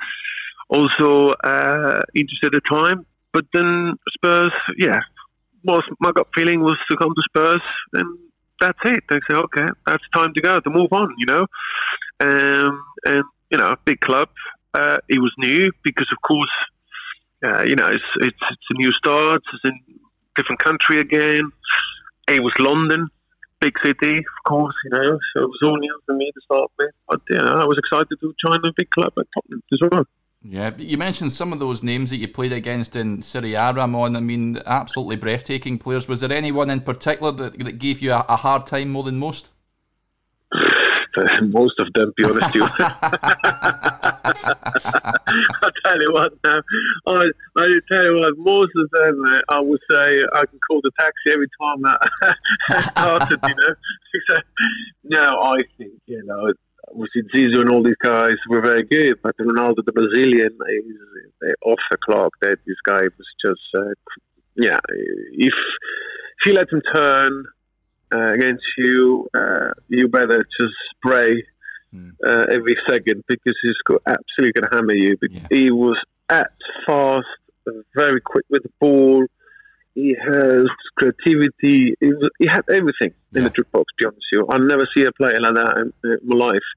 [0.69, 3.05] also uh, interested at the time.
[3.35, 5.01] But then Spurs, yeah,
[5.65, 8.17] was my gut feeling was to come to Spurs, and
[8.61, 9.03] that's it.
[9.09, 11.45] They say, okay, that's time to go to move on, you know.
[12.21, 14.29] Um, and you know, big club.
[14.73, 16.55] Uh, it was new because, of course,
[17.43, 19.41] uh, you know, it's, it's it's a new start.
[19.53, 19.99] It's in
[20.37, 21.51] different country again.
[22.29, 23.09] It was London,
[23.59, 25.19] big city, of course, you know.
[25.35, 26.91] So it was all new for me to start with.
[27.09, 30.05] But yeah, I was excited to join a big club at Tottenham as well.
[30.47, 34.15] Yeah, you mentioned some of those names that you played against in Serie A, Ramon.
[34.15, 36.07] I mean, absolutely breathtaking players.
[36.07, 39.17] Was there anyone in particular that, that gave you a, a hard time more than
[39.17, 39.49] most?
[41.41, 42.61] most of them, be honest with you.
[42.79, 42.91] I'll
[45.83, 46.61] tell you what now.
[47.07, 47.27] I,
[47.57, 50.91] I tell you what, most of them, uh, I would say I can call the
[50.99, 51.99] taxi every time that
[52.91, 53.75] started, you know.
[55.05, 56.53] no, I think, you know,
[56.89, 61.79] obviously Zizou and all these guys were very good, but Ronaldo, the Brazilian, is off
[61.91, 62.33] the clock.
[62.41, 63.93] That this guy was just, uh,
[64.55, 64.79] yeah,
[65.33, 65.53] if
[66.39, 67.45] if you let him turn
[68.13, 71.43] uh, against you, uh, you better just spray
[71.93, 72.11] mm.
[72.23, 73.73] every second because he's
[74.05, 75.17] absolutely going to hammer you.
[75.21, 75.47] Yeah.
[75.49, 75.97] He was
[76.29, 76.51] at
[76.85, 77.25] fast,
[77.95, 79.25] very quick with the ball
[79.95, 80.65] he has
[80.97, 81.95] creativity.
[81.99, 83.39] He, he had everything yeah.
[83.39, 83.85] in the jukebox.
[83.85, 86.35] To be honest with you, I never see a player like that in, in my
[86.35, 86.67] life.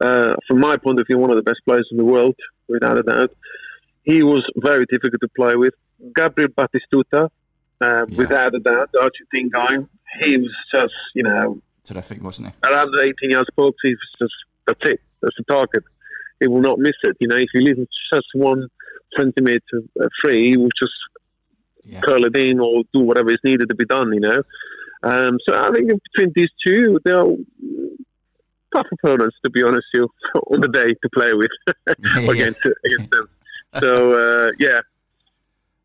[0.00, 2.34] Uh, from my point of view, one of the best players in the world,
[2.68, 3.30] without a doubt.
[4.02, 5.74] He was very difficult to play with.
[6.14, 7.30] Gabriel Batistuta,
[7.80, 8.16] uh, yeah.
[8.16, 9.86] without a doubt, the Argentine guy.
[10.20, 12.68] He was just, you know, terrific, wasn't he?
[12.68, 14.34] Around the 18 yards box, he was just
[14.66, 15.00] that's it.
[15.22, 15.84] That's the target.
[16.40, 17.16] He will not miss it.
[17.20, 17.80] You know, if he leaves
[18.12, 18.68] just one
[19.16, 19.82] centimeter
[20.22, 20.92] free, he will just
[21.84, 22.00] yeah.
[22.00, 24.42] curl it in or do whatever is needed to be done, you know.
[25.02, 27.24] Um, so I think between these two, they're
[28.74, 30.08] tough opponents, to be honest, you
[30.50, 31.50] on the day to play with
[32.28, 33.28] against, against them.
[33.80, 34.80] So uh, yeah.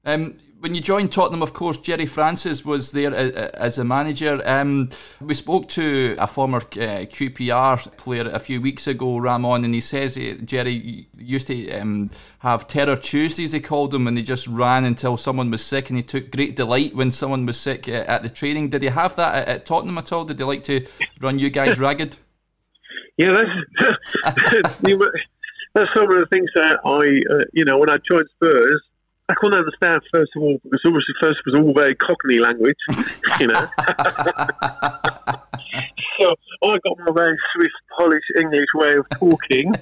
[0.05, 4.41] Um, when you joined Tottenham, of course, Gerry Francis was there as a manager.
[4.45, 4.89] Um,
[5.22, 9.80] we spoke to a former uh, QPR player a few weeks ago, Ramon, and he
[9.80, 14.48] says uh, Gerry used to um, have Terror Tuesdays, he called them, and they just
[14.48, 18.04] ran until someone was sick, and he took great delight when someone was sick uh,
[18.08, 18.69] at the training.
[18.69, 20.26] Did he have that at, at Tottenham at all?
[20.26, 20.86] Did they like to
[21.22, 22.17] run you guys ragged?
[23.17, 23.50] Yeah, that's,
[25.74, 28.82] that's some of the things that I, uh, you know, when I joined Spurs,
[29.30, 32.76] I couldn't understand first of all because obviously first it was all very Cockney language,
[33.39, 33.68] you know.
[36.20, 39.72] so I got my very Swiss, Polish, English way of talking.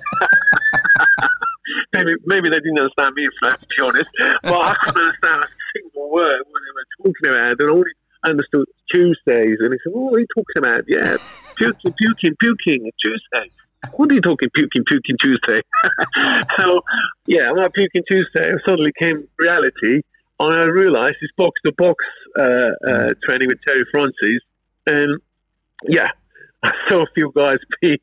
[1.95, 4.09] maybe maybe they didn't understand me first, to be honest,
[4.43, 7.91] but I couldn't understand a single word what they were talking about, and only
[8.25, 9.59] understood Tuesdays.
[9.61, 10.83] And he said, "What are you talking about?
[10.87, 11.15] Yeah,
[11.55, 13.53] puking, puking, puking, Tuesdays."
[13.93, 15.61] What are you talking puking puking Tuesday?
[16.57, 16.81] so
[17.25, 20.01] yeah, my puking Tuesday suddenly came reality.
[20.39, 21.95] And I realised this box to box
[22.37, 23.21] uh, uh, mm.
[23.23, 24.41] training with Terry Francis,
[24.85, 25.19] and
[25.87, 26.07] yeah,
[26.63, 27.99] I saw a few guys be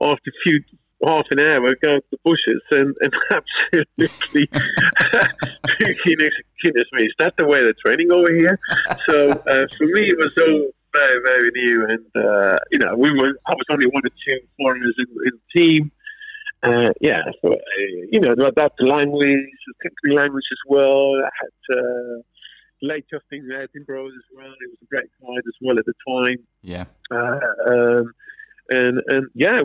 [0.00, 0.60] after a few
[1.06, 4.48] half an hour go to the bushes and, and absolutely
[5.78, 6.30] puking
[6.62, 8.58] goodness me, is that the way they're training over here?
[9.08, 11.86] So uh, for me, it was all very, very new.
[11.86, 15.32] And, uh, you know, we were, I was only one or two foreigners in, in
[15.32, 15.92] the team.
[16.62, 17.56] Uh, yeah, so, uh,
[18.10, 19.28] you know, adapt the language,
[19.66, 21.14] the technical language as well.
[21.24, 22.22] I had uh,
[22.82, 24.46] late Justin Edinburgh as well.
[24.46, 26.38] It was a great guide as well at the time.
[26.62, 26.84] Yeah.
[27.10, 27.38] Uh,
[27.70, 28.12] um,
[28.70, 29.60] and, and yeah,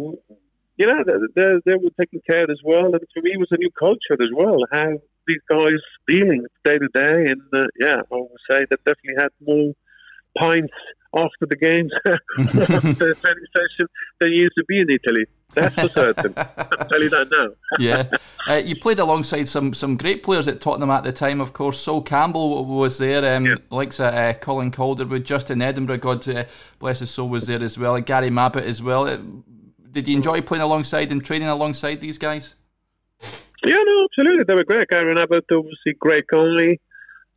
[0.77, 1.03] you know,
[1.35, 2.85] they, they were taking care as well.
[2.85, 4.59] And for me, it was a new culture as well.
[4.71, 4.93] How
[5.27, 5.73] these guys
[6.07, 7.27] dealing day to day.
[7.27, 9.73] And uh, yeah, I would say that definitely had more
[10.37, 10.73] pints
[11.15, 13.87] after the games, the training session,
[14.19, 15.25] than used to be in Italy.
[15.53, 16.33] That's for certain.
[16.35, 17.49] I'll tell you that now.
[17.79, 18.09] yeah.
[18.49, 21.79] Uh, you played alongside some some great players at Tottenham at the time, of course.
[21.79, 23.55] Sol Campbell was there, um, yeah.
[23.69, 26.45] likes uh, uh, Colin Calderwood, Justin Edinburgh, God uh,
[26.79, 29.07] bless his soul, was there as well, Gary Mabbutt as well.
[29.07, 29.17] Uh,
[29.91, 32.55] did you enjoy playing alongside and training alongside these guys?
[33.65, 34.43] Yeah, no, absolutely.
[34.45, 34.87] They were great.
[34.89, 36.81] Gary Mabbutt, obviously, Greg Conley.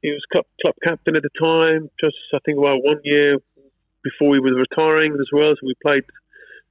[0.02, 3.36] He was club, club captain at the time, just, I think, about one year
[4.08, 5.52] before he was retiring as well.
[5.56, 6.06] So we played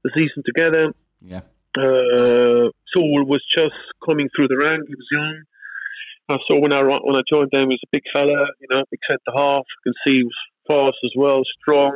[0.04, 0.86] the season together.
[1.34, 1.44] Yeah.
[1.78, 4.82] Uh, Sol was just coming through the rank.
[4.88, 5.38] He was young.
[6.34, 8.82] I saw when I when I joined them, he was a big fella, you know,
[8.90, 9.66] big centre half.
[9.76, 11.94] You can see he was fast as well, strong.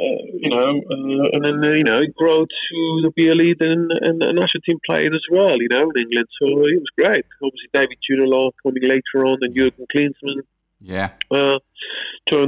[0.00, 3.60] uh, you know, uh, and then uh, you know, grow to the be a lead
[3.60, 5.56] and, and a national team player as well.
[5.60, 7.24] You know, in England, so it was great.
[7.42, 10.42] Obviously, David Ginola coming later on, and Jurgen Klinsmann.
[10.80, 11.10] Yeah.
[11.30, 11.58] Uh,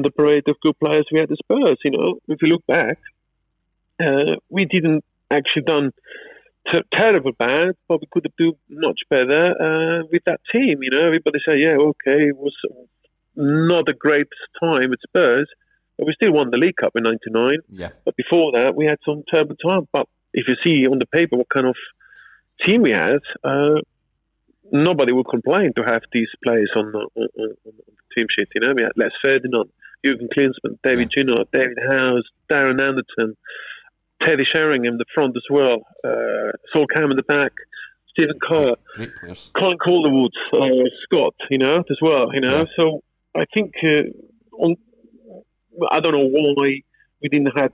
[0.03, 1.79] the parade of good players we had at Spurs.
[1.85, 2.99] You know, if you look back,
[4.05, 5.93] uh, we didn't actually done
[6.73, 10.83] t- terrible bad, but we could have done much better uh, with that team.
[10.83, 12.55] You know, everybody say, yeah, okay, it was
[13.35, 14.29] not a great
[14.63, 15.49] time at Spurs,
[15.99, 17.59] but we still won the League Cup in '99.
[17.69, 17.91] Yeah.
[18.05, 19.89] But before that, we had some terrible time.
[19.93, 21.77] But if you see on the paper what kind of
[22.65, 23.81] team we had, uh,
[24.73, 28.49] nobody would complain to have these players on the, on, on, on the team sheet.
[28.55, 29.69] You know, we had Les Ferdinand,
[30.05, 31.45] Jurgen Klinsmann, David yeah.
[31.53, 33.37] David Howells, Darren Anderton,
[34.23, 37.53] Teddy Sheringham in the front as well, uh, Sol Campbell in the back,
[38.11, 38.77] Stephen Carr,
[39.59, 42.59] Colin Calderwood, uh, Scott, you know, as well, you know.
[42.59, 42.65] Yeah.
[42.79, 43.01] So
[43.35, 44.03] I think uh,
[44.59, 44.77] on,
[45.91, 46.83] I don't know why
[47.23, 47.73] we didn't have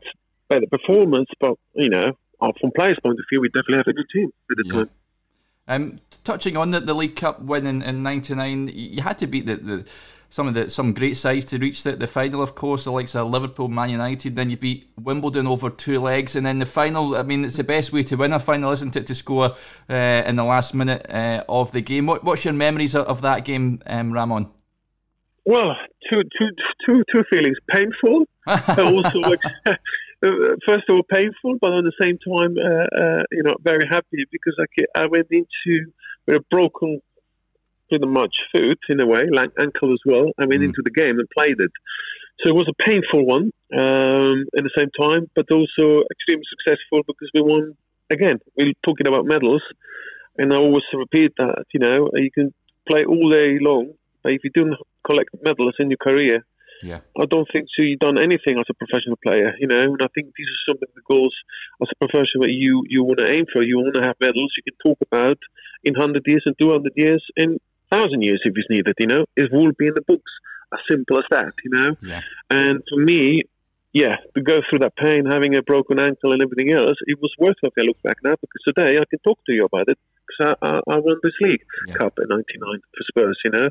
[0.49, 4.07] better performance, but you know, from players' point of view, we definitely have a good
[4.13, 4.73] team at the yeah.
[4.73, 4.91] time.
[5.69, 9.47] Um, touching on the, the League Cup win in, in '99, you had to beat
[9.47, 9.85] the, the
[10.31, 13.15] some of the some great sides to reach the, the final, of course, the likes
[13.15, 14.37] of Liverpool, Man United.
[14.37, 17.17] Then you beat Wimbledon over two legs, and then the final.
[17.17, 19.07] I mean, it's the best way to win a final, isn't it?
[19.07, 19.57] To score
[19.89, 22.07] uh, in the last minute uh, of the game.
[22.07, 24.51] What, what's your memories of, of that game, um, Ramon?
[25.45, 25.75] Well,
[26.11, 26.49] two, two,
[26.85, 29.41] two, two feelings: painful, also like,
[30.21, 34.25] first of all painful, but at the same time, uh, uh, you know, very happy
[34.31, 35.93] because I, I went into
[36.27, 37.01] with a broken
[37.89, 40.27] pretty much foot in a way, like ankle as well.
[40.39, 40.67] I went mm.
[40.67, 41.73] into the game and played it.
[42.41, 47.03] So it was a painful one um, at the same time, but also extremely successful
[47.07, 47.75] because we won
[48.11, 48.39] again.
[48.57, 49.63] We're talking about medals,
[50.37, 52.55] and I always repeat that you know you can
[52.89, 56.45] play all day long, but if you don't collect medals in your career,
[56.83, 57.01] yeah.
[57.19, 59.81] I don't think so you've done anything as a professional player, you know.
[59.81, 61.35] And I think these are some of the goals
[61.83, 63.63] as a professional that you you want to aim for.
[63.63, 65.39] You want to have medals you can talk about
[65.85, 67.59] in hundred years and two hundred years, and
[67.91, 69.25] thousand years if it's needed, you know.
[69.37, 70.31] It will be in the books.
[70.71, 71.97] As simple as that, you know.
[72.03, 72.21] Yeah.
[72.51, 73.45] And for me,
[73.93, 77.33] yeah, to go through that pain, having a broken ankle and everything else, it was
[77.39, 79.99] worth it I look back now because today I can talk to you about it
[80.27, 81.95] because I, I, I, won this league yeah.
[81.95, 83.71] cup in '99 for Spurs, you know.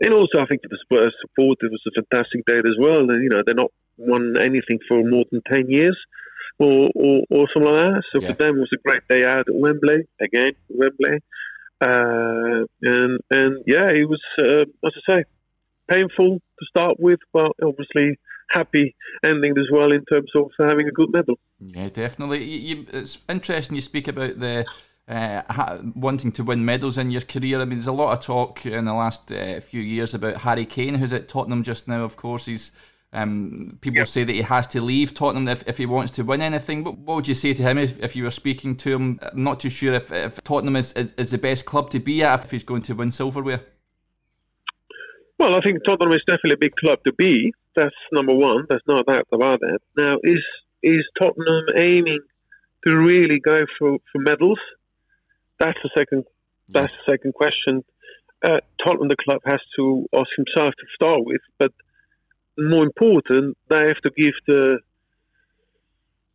[0.00, 3.10] And also, I think for the Spurs support, it was a fantastic day as well.
[3.10, 5.96] And, you know, they're not won anything for more than 10 years
[6.58, 8.02] or, or, or something like that.
[8.12, 8.28] So yeah.
[8.28, 11.18] for them, it was a great day out at Wembley, again, Wembley.
[11.82, 15.24] Uh, and and yeah, it was uh, as I say,
[15.88, 18.18] painful to start with, but obviously
[18.50, 21.38] happy ending as well in terms of having a good medal.
[21.58, 22.44] Yeah, definitely.
[22.44, 24.66] You, you, it's interesting you speak about the.
[25.10, 25.42] Uh,
[25.96, 27.60] wanting to win medals in your career.
[27.60, 30.64] I mean, there's a lot of talk in the last uh, few years about Harry
[30.64, 32.04] Kane, who's at Tottenham just now.
[32.04, 32.70] Of course, he's
[33.12, 34.06] um, people yep.
[34.06, 36.84] say that he has to leave Tottenham if, if he wants to win anything.
[36.84, 39.18] But what would you say to him if, if you were speaking to him?
[39.20, 42.22] I'm not too sure if, if Tottenham is, is, is, the best club to be
[42.22, 43.62] at if he's going to win silverware.
[45.40, 47.52] Well, I think Tottenham is definitely a big club to be.
[47.74, 48.66] That's number one.
[48.68, 49.80] There's no doubt about that.
[49.96, 50.44] Now, is
[50.84, 52.20] is Tottenham aiming
[52.86, 54.58] to really go for, for medals?
[55.60, 56.24] That's the second.
[56.68, 57.84] That's the second question.
[58.42, 61.72] Uh, Tottenham, the club, has to ask himself to start with, but
[62.58, 64.78] more important, they have to give the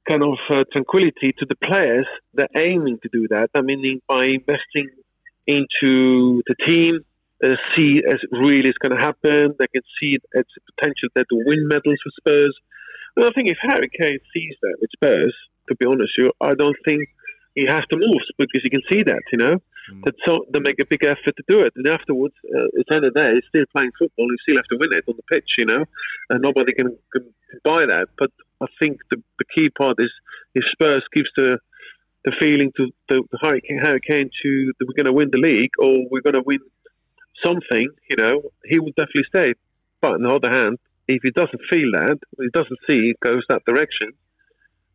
[0.08, 3.50] kind of uh, tranquility to the players that are aiming to do that.
[3.56, 4.90] I mean, by investing
[5.48, 7.00] into the team,
[7.44, 9.56] uh, see as it really is going to happen.
[9.58, 12.56] They can see it's a potential there to win medals for Spurs.
[13.16, 15.36] And I think if Harry Kane sees that with Spurs,
[15.70, 17.10] to be honest, you, I don't think
[17.56, 19.56] he has to move because he can see that, you know.
[19.91, 20.04] Mm.
[20.04, 23.06] That so they make a big effort to do it, and afterwards, uh, it's end
[23.06, 24.28] of the day, he's still playing football.
[24.30, 25.86] You still have to win it on the pitch, you know,
[26.30, 28.08] and nobody can, can buy that.
[28.18, 30.12] But I think the, the key part is
[30.54, 31.60] if Spurs gives the
[32.26, 33.62] the feeling to the, the Harry
[34.02, 36.58] Kane to that we're going to win the league or we're going to win
[37.45, 39.53] something, you know, he will definitely stay.
[40.01, 43.43] But on the other hand, if he doesn't feel that, he doesn't see it goes
[43.49, 44.12] that direction,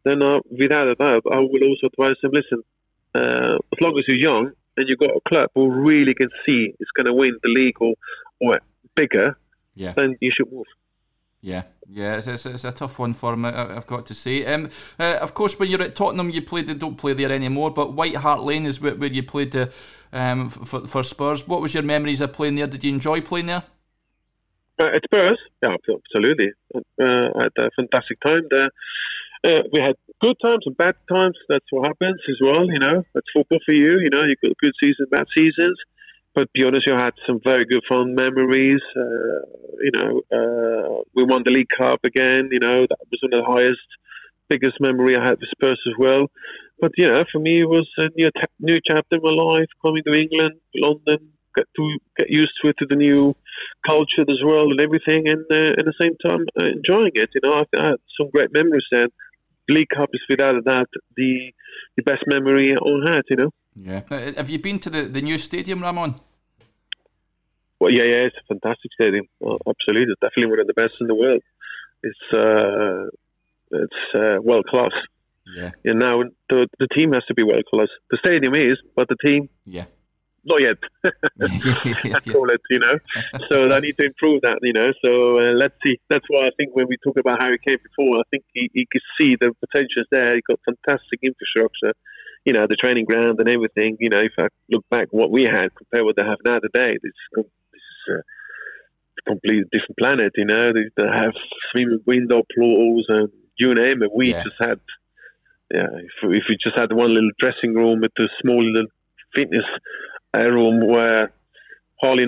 [0.05, 2.63] then uh, without a doubt, I will also advise him, listen,
[3.15, 6.73] uh, as long as you're young and you've got a club who really can see
[6.79, 7.95] it's going to win the league or,
[8.41, 8.59] or
[8.95, 9.37] bigger,
[9.75, 9.93] yeah.
[9.97, 10.67] then you should move.
[11.43, 13.47] Yeah, yeah, it's, it's, it's, a tough one for him.
[13.47, 14.45] I've got to say.
[14.45, 16.79] Um, uh, of course, when you're at Tottenham, you played.
[16.79, 17.71] Don't play there anymore.
[17.71, 19.71] But White Hart Lane is where, where you played to,
[20.13, 21.49] um, for for Spurs.
[21.49, 22.67] What was your memories of playing there?
[22.67, 23.63] Did you enjoy playing there?
[24.79, 26.53] Uh, at Spurs, yeah, absolutely.
[26.75, 28.71] Uh, I had a fantastic time there.
[29.45, 31.37] Uh, we had good times and bad times.
[31.49, 32.67] That's what happens as well.
[32.67, 33.99] You know, that's football for you.
[34.01, 35.79] You know, you got good seasons, bad seasons.
[36.35, 38.81] But be honest, you had some very good fun memories.
[38.97, 39.41] Uh,
[39.81, 42.49] you know, uh, we won the League Cup again.
[42.53, 43.81] You know, that was one of the highest
[44.49, 46.27] biggest memory I had with Spurs as well.
[46.81, 48.31] But you know, for me, it was a new,
[48.61, 49.69] new chapter in my life.
[49.85, 53.35] Coming to England, London, get to get used to it, to the new
[53.87, 57.31] culture as well, and everything, and uh, at the same time uh, enjoying it.
[57.35, 59.09] You know, I've had some great memories there.
[59.71, 61.53] League Cup is without a doubt the
[61.97, 63.23] the best memory I had.
[63.31, 63.51] You know.
[63.75, 64.03] Yeah.
[64.11, 66.17] Uh, have you been to the, the new stadium, Ramon?
[67.79, 69.27] Well, yeah, yeah, it's a fantastic stadium.
[69.43, 71.43] Oh, absolutely, it's definitely one of the best in the world.
[72.03, 73.07] It's uh,
[73.71, 74.93] it's uh, world class.
[75.57, 75.71] Yeah.
[75.85, 77.89] And now the the team has to be world class.
[78.11, 79.49] The stadium is, but the team.
[79.65, 79.87] Yeah.
[80.45, 80.79] Not yet.
[81.05, 82.99] I call it, you know.
[83.51, 84.93] so they need to improve that, you know.
[85.05, 85.99] So uh, let's see.
[86.09, 88.87] That's why I think when we talk about Harry Kane before, I think he, he
[88.91, 90.35] could see the potential there.
[90.35, 91.93] He got fantastic infrastructure
[92.45, 93.97] you know, the training ground and everything.
[94.01, 96.59] You know, if I look back what we had compared with what they have now
[96.59, 97.45] today, this, this
[98.09, 100.33] is a completely different planet.
[100.37, 101.33] You know, they, they have
[101.71, 103.29] swimming window pools and
[103.59, 104.11] you name it.
[104.15, 104.43] We yeah.
[104.43, 104.81] just had,
[105.73, 108.89] yeah, if, if we just had one little dressing room with a small little
[109.37, 109.65] fitness
[110.37, 111.33] uh, room where
[112.01, 112.27] hardly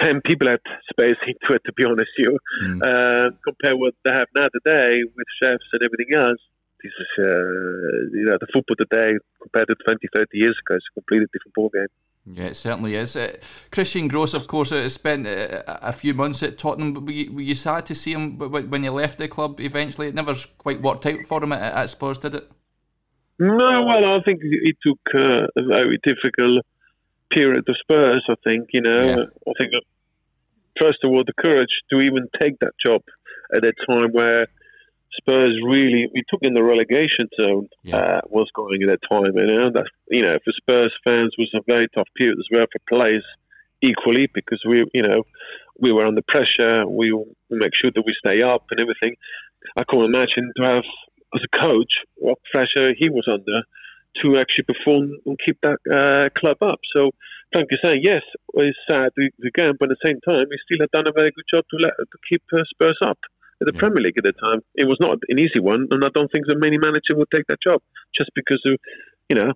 [0.00, 0.60] 10 people had
[0.90, 2.82] space into it, to be honest with you, mm.
[2.82, 6.40] uh, compared with what they have now today with chefs and everything else
[6.82, 7.30] this is, uh,
[8.12, 11.54] you know, the football today compared to 20, 30 years ago is a completely different
[11.56, 11.86] ballgame.
[12.26, 13.16] Yeah, it certainly is.
[13.16, 13.36] Uh,
[13.70, 16.92] Christian Gross, of course, uh, spent uh, a few months at Tottenham.
[16.92, 20.08] But were you, were you sad to see him when he left the club eventually?
[20.08, 22.50] It never quite worked out for him at, at Spurs, did it?
[23.38, 26.64] No, well, I think it took uh, a very difficult
[27.30, 28.68] period of Spurs, I think.
[28.72, 29.24] You know, yeah.
[29.48, 29.82] I think, that
[30.80, 33.02] first of all, the courage to even take that job
[33.54, 34.46] at a time where
[35.16, 37.96] Spurs really we took in the relegation zone yeah.
[37.96, 39.36] uh, was going at that time.
[39.36, 42.66] You know that you know for Spurs fans was a very tough period as well
[42.70, 43.24] for players
[43.82, 45.24] equally because we you know
[45.78, 46.86] we were under pressure.
[46.86, 47.12] We
[47.50, 49.16] make sure that we stay up and everything.
[49.76, 50.84] I can't imagine to have
[51.34, 53.62] as a coach what pressure he was under
[54.22, 56.80] to actually perform and keep that uh, club up.
[56.94, 57.10] So,
[57.52, 58.22] frankly saying, yes,
[58.54, 59.10] it's sad
[59.46, 61.76] again, but at the same time, he still had done a very good job to
[61.80, 63.18] let to keep uh, Spurs up
[63.60, 63.80] in the yeah.
[63.80, 64.60] Premier League at the time.
[64.74, 67.46] It was not an easy one, and I don't think that many managers would take
[67.48, 67.80] that job
[68.18, 68.78] just because of,
[69.28, 69.52] you know,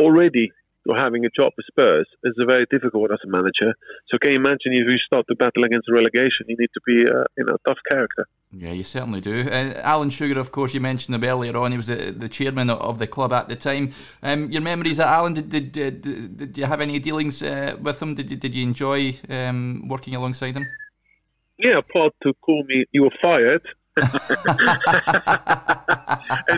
[0.00, 0.50] already
[0.96, 3.74] having a job with Spurs is a very difficult as a manager.
[4.08, 7.02] So can you imagine if you start to battle against relegation, you need to be
[7.02, 8.26] a you know tough character.
[8.52, 9.48] Yeah, you certainly do.
[9.50, 11.72] Uh, Alan Sugar, of course, you mentioned him earlier on.
[11.72, 13.90] He was the, the chairman of the club at the time.
[14.22, 15.32] Um, your memories of Alan?
[15.32, 18.14] Did, did, did, did you have any dealings uh, with him?
[18.14, 20.66] Did, did you enjoy um, working alongside him?
[21.58, 23.62] yeah, apart to call me, you were fired.
[23.96, 24.08] End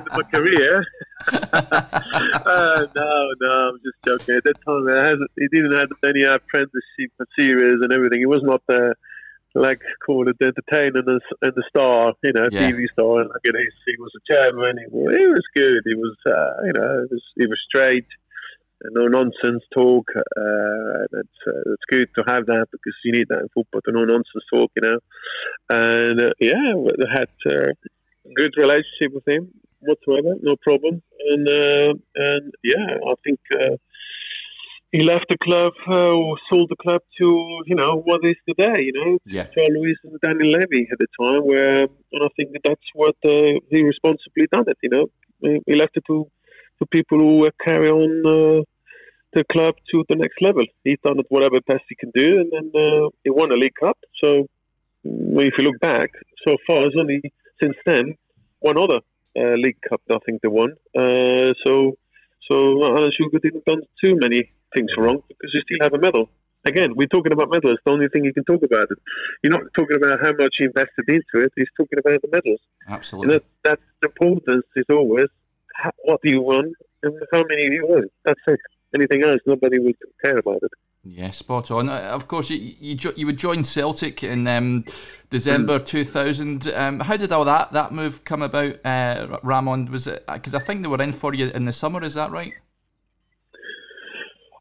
[0.07, 0.85] of my career.
[1.53, 4.37] uh, no, no, I'm just joking.
[4.37, 8.21] At that time, hasn't, he didn't have any apprenticeship series and everything.
[8.21, 8.95] He was not the
[9.55, 12.71] like called it the entertainer and the, and the star, you know, yeah.
[12.71, 13.21] TV star.
[13.21, 14.79] And like, you know, he was a chairman.
[14.79, 15.83] He, he was good.
[15.85, 18.07] He was, uh, you know, he was, he was straight
[18.85, 20.07] no nonsense talk.
[20.17, 23.81] Uh, that's uh, that's good to have that because you need that in football.
[23.85, 24.99] The no nonsense talk, you know.
[25.71, 27.73] And uh, yeah, we had uh,
[28.35, 29.51] good relationship with him
[29.81, 31.03] whatsoever, no problem.
[31.31, 33.77] And uh, and yeah, I think uh,
[34.93, 38.83] he left the club or sold the club to you know what is today.
[38.83, 39.47] You know, yeah.
[39.55, 43.17] Charles Lewis and Danny Levy at the time, where and I think that that's what
[43.23, 44.79] he responsibly done it.
[44.83, 45.07] You know,
[45.67, 46.31] he left it to
[46.79, 48.63] to people who carry on uh,
[49.33, 50.65] the club to the next level.
[50.85, 53.75] He's done it whatever best he can do, and then uh, he won a League
[53.79, 53.99] Cup.
[54.23, 54.49] So
[55.07, 56.11] mm, if you look back,
[56.47, 57.21] so far it's only
[57.63, 58.15] since then
[58.61, 59.01] one other
[59.39, 60.71] uh, League Cup I think they won.
[60.97, 61.97] Uh, so
[62.51, 66.29] so Alan Sugar didn't done too many things wrong because he still have a medal.
[66.65, 67.79] Again, we're talking about medals.
[67.85, 68.99] The only thing you can talk about it.
[69.43, 71.53] You're not talking about how much he invested into it.
[71.55, 72.61] He's talking about the medals.
[72.89, 73.35] Absolutely.
[73.35, 75.29] That, that's the importance is always
[75.83, 78.05] how, what do you want and how many do you won.
[78.25, 78.61] That's it.
[78.95, 80.71] Anything else, nobody would care about it.
[81.05, 81.89] Yeah, spot on.
[81.89, 84.85] Uh, of course, you you, you would join Celtic in um,
[85.31, 85.87] December mm.
[85.87, 86.69] 2000.
[86.75, 89.91] Um, how did all that, that move come about, uh, Ramon?
[89.93, 92.03] Was it because I think they were in for you in the summer?
[92.03, 92.55] Is that right?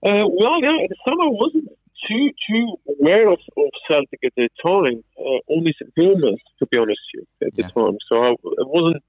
[0.05, 1.67] Uh, well, yeah, the summer wasn't
[2.07, 5.03] too too aware of, of Celtic at the time.
[5.19, 7.65] Uh, only rumours, to be honest with you, at yeah.
[7.65, 7.97] the time.
[8.11, 9.03] So I, it wasn't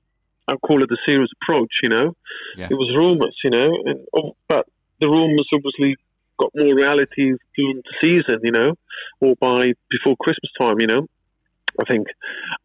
[0.49, 2.15] I'll call it a serious approach, you know.
[2.57, 2.69] Yeah.
[2.71, 4.67] It was rumours, you know, and oh, but
[5.01, 5.97] the rumours obviously
[6.39, 8.75] got more reality during the season, you know,
[9.21, 11.07] or by before Christmas time, you know.
[11.79, 12.07] I think,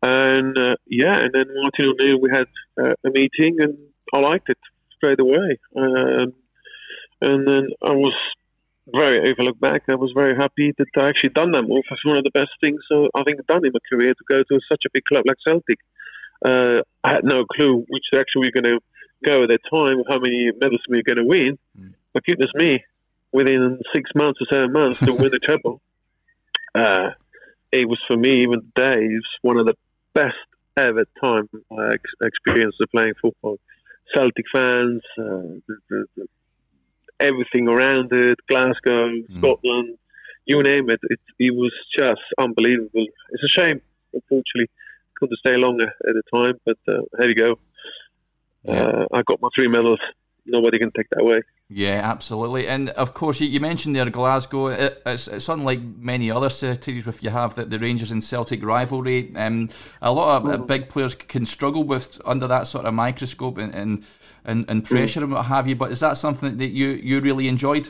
[0.04, 2.48] and uh, yeah, and then Martin O'Neill, we had
[2.82, 3.78] uh, a meeting, and
[4.14, 4.58] I liked it
[4.96, 5.60] straight away.
[5.76, 6.34] Um,
[7.22, 8.14] and then I was
[8.88, 11.84] very, if I look back, I was very happy that I actually done that move.
[11.92, 14.24] It's one of the best things uh, I think I've done in my career to
[14.30, 15.80] go to such a big club like Celtic
[16.46, 18.80] uh, I had no clue which direction we were going to
[19.24, 21.58] go at that time, how many medals we were going to win.
[21.80, 21.94] Mm.
[22.14, 22.84] But goodness me,
[23.32, 25.82] within six months or seven months to win the treble,
[26.76, 27.12] uh,
[27.72, 29.76] it was for me, even today, it's one of the
[30.14, 30.36] best
[30.78, 33.58] ever time I ex- experienced of playing football.
[34.16, 36.28] Celtic fans, uh, the, the, the,
[37.20, 39.38] everything around it, Glasgow, mm.
[39.38, 39.98] Scotland,
[40.46, 43.06] you name it, it, it was just unbelievable.
[43.30, 43.82] It's a shame,
[44.14, 44.70] unfortunately,
[45.22, 47.60] couldn't stay longer at a time, but uh, there you go.
[48.64, 48.84] Yeah.
[48.84, 50.00] Uh, I got my three medals.
[50.46, 51.42] Nobody can take that away.
[51.70, 52.68] Yeah, absolutely.
[52.68, 54.68] And of course, you, you mentioned there Glasgow.
[54.68, 58.66] It, it's, it's unlike many other cities if you have the, the Rangers and Celtic
[58.66, 59.32] rivalry.
[59.36, 59.70] Um,
[60.02, 60.68] a lot of mm.
[60.68, 64.04] big players can struggle with under that sort of microscope and, and,
[64.44, 65.24] and, and pressure mm.
[65.24, 65.76] and what have you.
[65.76, 67.90] But is that something that you, you really enjoyed?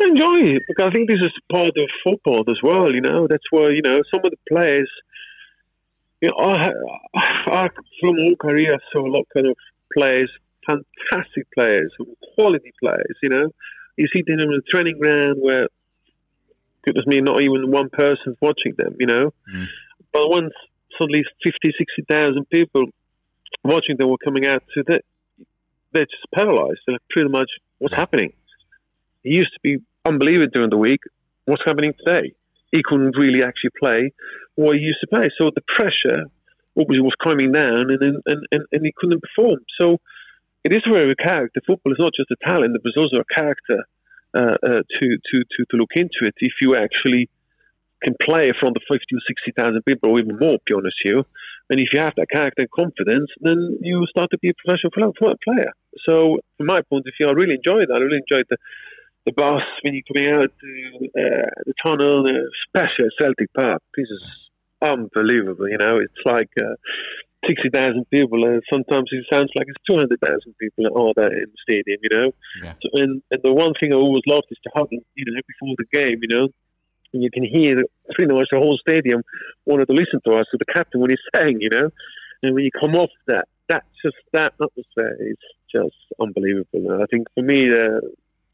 [0.00, 2.92] I enjoy it because I think this is part of football as well.
[2.92, 4.90] You know, that's where you know some of the players.
[6.22, 6.70] You know, I,
[7.46, 7.68] I
[8.00, 9.56] from all career saw a lot kind of
[9.94, 10.30] players
[10.66, 11.92] fantastic players,
[12.34, 13.16] quality players.
[13.22, 13.48] You know,
[13.96, 15.66] you see them in the training ground where,
[16.84, 18.96] goodness me, not even one person's watching them.
[18.98, 19.66] You know, mm.
[20.12, 20.52] but once
[20.98, 22.84] suddenly 50, 60,000 people
[23.64, 25.02] watching them were coming out to that,
[25.92, 26.80] they're just paralyzed.
[26.86, 28.32] They're pretty much what's happening.
[29.22, 31.00] He used to be unbelievable during the week.
[31.44, 32.32] What's happening today?
[32.70, 34.12] He couldn't really actually play
[34.56, 35.28] what he used to play.
[35.38, 36.24] So the pressure
[36.78, 39.60] obviously was coming down, and and, and, and he couldn't perform.
[39.80, 39.98] So
[40.64, 41.60] it is very a character.
[41.66, 43.84] Football is not just a talent, but it's also a character
[44.34, 46.34] uh, uh, to, to, to, to look into it.
[46.38, 47.28] If you actually
[48.02, 50.96] can play in front of 50 or 60,000 people, or even more, to be honest
[51.04, 51.24] with you,
[51.70, 54.90] and if you have that character and confidence, then you start to be a professional
[54.90, 55.72] player.
[56.08, 57.96] So, from my point of view, I really enjoyed that.
[57.96, 58.56] I really enjoyed the,
[59.26, 60.70] the bus when you're coming out to
[61.18, 63.82] uh, the tunnel, especially at Celtic Park.
[63.96, 64.22] This is
[64.82, 65.98] unbelievable, you know.
[65.98, 66.74] It's like uh,
[67.48, 71.98] 60,000 people, and sometimes it sounds like it's 200,000 people are there in the stadium,
[72.02, 72.32] you know.
[72.62, 72.74] Yeah.
[72.82, 75.74] So, and, and the one thing I always loved is to hug, you know, before
[75.78, 76.48] the game, you know.
[77.12, 77.82] And you can hear
[78.14, 79.22] pretty much the whole stadium
[79.66, 81.90] wanted to listen to us, to the captain when he's saying, you know.
[82.42, 85.36] And when you come off that, that just that atmosphere is
[85.74, 86.90] just unbelievable.
[86.90, 88.00] And I think for me, uh,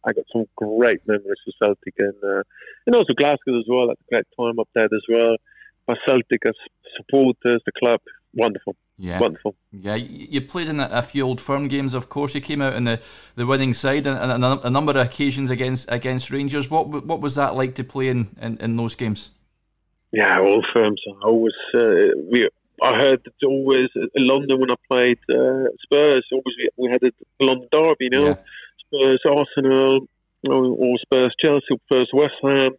[0.04, 2.42] I got some great memories of Celtic and uh,
[2.86, 3.88] and also Glasgow as well.
[3.88, 5.36] Had a great time up there as well.
[5.88, 6.54] My Celtic as
[6.96, 8.00] supporters, the club,
[8.34, 8.76] wonderful.
[8.98, 9.54] Yeah, wonderful.
[9.70, 11.94] Yeah, you played in a few old firm games.
[11.94, 13.00] Of course, you came out in the,
[13.36, 16.68] the winning side and a, a number of occasions against against Rangers.
[16.68, 19.30] What what was that like to play in, in, in those games?
[20.12, 21.00] Yeah, old firms.
[21.06, 22.48] I always uh, we.
[22.80, 26.24] I heard that always in London when I played uh, Spurs.
[26.32, 28.36] Always we, we had a London derby, you know, yeah.
[28.86, 30.06] Spurs Arsenal,
[30.48, 32.72] or Spurs Chelsea, Spurs West Ham.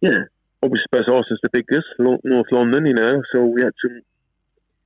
[0.00, 0.24] Yeah,
[0.62, 3.22] obviously Spurs Arsenal's the biggest, North London, you know.
[3.32, 4.00] So we had some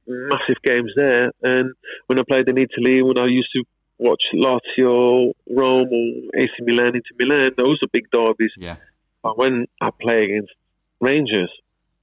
[0.06, 1.32] massive games there.
[1.42, 1.72] And
[2.06, 3.64] when I played in Italy, when I used to
[3.98, 8.52] watch Lazio, Rome, or AC Milan Inter Milan, those are big derbies.
[8.56, 8.76] Yeah.
[9.22, 10.52] But when I play against
[11.00, 11.50] Rangers,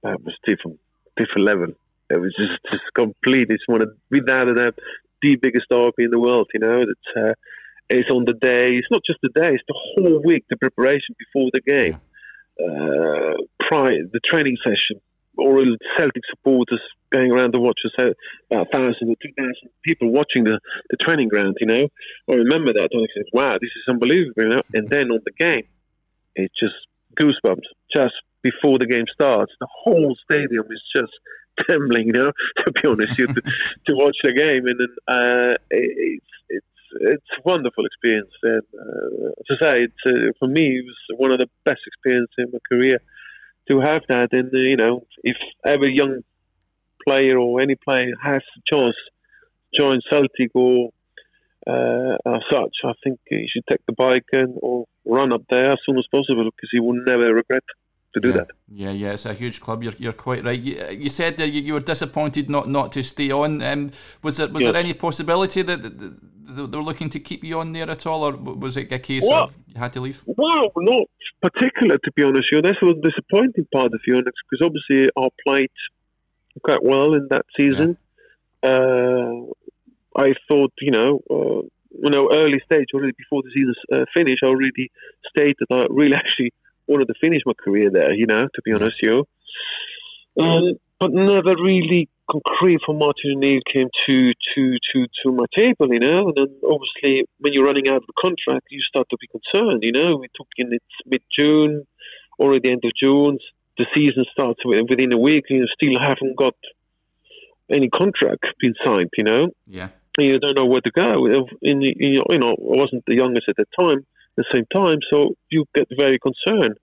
[0.04, 0.80] that was different,
[1.18, 1.68] different level.
[2.10, 3.48] It was just, just complete.
[3.50, 4.80] It's one of, without a doubt,
[5.22, 6.50] the biggest derby in the world.
[6.54, 7.34] You know, that uh,
[7.90, 8.70] it's on the day.
[8.70, 12.11] It's not just the day; it's the whole week, the preparation before the game, yeah.
[12.60, 13.38] Uh,
[13.68, 15.02] prior the training session,
[15.38, 15.64] or
[15.98, 16.82] Celtic supporters
[17.12, 18.14] going around to watch us,
[18.50, 21.58] about a thousand or two thousand people watching the, the training ground.
[21.60, 21.88] You know,
[22.30, 22.90] I remember that.
[22.94, 24.62] I said, "Wow, this is unbelievable!" You know?
[24.74, 25.68] And then on the game,
[26.36, 26.76] it's just
[27.20, 27.68] goosebumps.
[27.96, 31.12] Just before the game starts, the whole stadium is just
[31.62, 32.08] trembling.
[32.08, 32.32] You know,
[32.66, 36.26] to be honest, you to, to watch the game, and then uh, it's
[37.00, 38.32] it's a wonderful experience.
[38.44, 42.34] And uh, to say, it's uh, for me, it was one of the best experiences
[42.38, 43.00] in my career
[43.70, 44.34] to have that.
[44.34, 46.22] And uh, you know, if every young
[47.08, 48.96] player or any player has a chance
[49.74, 50.90] to join Celtic or
[51.68, 55.72] uh, as such, I think he should take the bike and or run up there
[55.72, 57.64] as soon as possible because he will never regret
[58.14, 58.34] to do yeah.
[58.36, 58.48] that.
[58.68, 59.84] Yeah, yeah, it's a huge club.
[59.84, 60.60] You're, you're quite right.
[60.60, 63.62] You, you said that you, you, were disappointed not, not to stay on.
[63.62, 63.92] Um,
[64.22, 67.90] was there was there any possibility that, that, they're looking to keep you on there
[67.90, 70.22] at all, or was it a case well, of you had to leave?
[70.26, 71.08] Well, not
[71.42, 72.48] particular to be honest.
[72.52, 75.72] You, know, that's the disappointing part of you, because obviously I played
[76.64, 77.98] quite well in that season.
[78.64, 78.70] Yeah.
[78.70, 79.46] Uh,
[80.18, 81.68] I thought, you know, uh,
[82.04, 84.92] you know, early stage already before the season uh, finished, I already
[85.30, 86.54] stated I really actually
[86.88, 88.14] wanted to finish my career there.
[88.14, 89.26] You know, to be honest, you.
[90.40, 95.92] Um, but never really concrete for Martin O'Neill came to, to, to, to my table,
[95.92, 96.28] you know.
[96.28, 99.84] And then obviously, when you're running out of the contract, you start to be concerned,
[99.84, 100.16] you know.
[100.16, 101.86] We took in it's mid June,
[102.40, 103.40] already end of June
[103.78, 106.56] the season starts within a week and you still haven't got
[107.72, 109.10] any contract been signed.
[109.18, 111.26] You know, yeah, you don't know where to go.
[111.62, 114.06] In, you know, I wasn't the youngest at the time.
[114.38, 116.78] At the same time, so you get very concerned.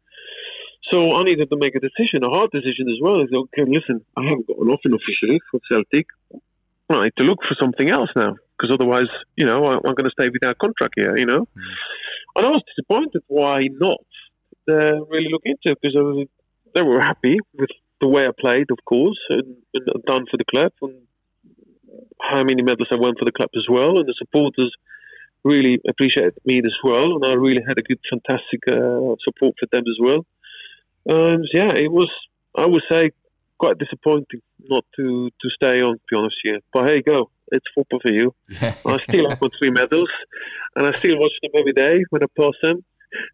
[0.93, 3.21] So I needed to make a decision, a hard decision as well.
[3.21, 6.07] Is okay, listen, I haven't got an offer officially for Celtic.
[6.91, 10.05] I need to look for something else now because otherwise, you know, I, am going
[10.05, 11.17] to stay without contract here.
[11.17, 11.63] You know, mm.
[12.37, 13.23] and I was disappointed.
[13.29, 14.01] Why not
[14.71, 16.27] uh, really look into it because
[16.75, 17.71] they were happy with
[18.01, 20.95] the way I played, of course, and, and done for the club, and
[22.21, 24.73] how many medals I won for the club as well, and the supporters
[25.45, 29.67] really appreciated me as well, and I really had a good, fantastic uh, support for
[29.73, 30.27] them as well.
[31.07, 32.11] And yeah, it was,
[32.57, 33.11] I would say,
[33.59, 35.95] quite disappointing not to to stay on.
[35.95, 38.35] To be honest, here, but hey, go, it's football for you.
[38.61, 40.11] I still have got three medals,
[40.77, 42.85] and I still watch them every day when I pass them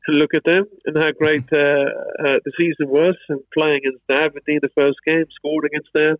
[0.08, 1.84] to look at them and how great uh,
[2.24, 6.16] uh, the season was and playing against Aberdeen the first game, scored against them,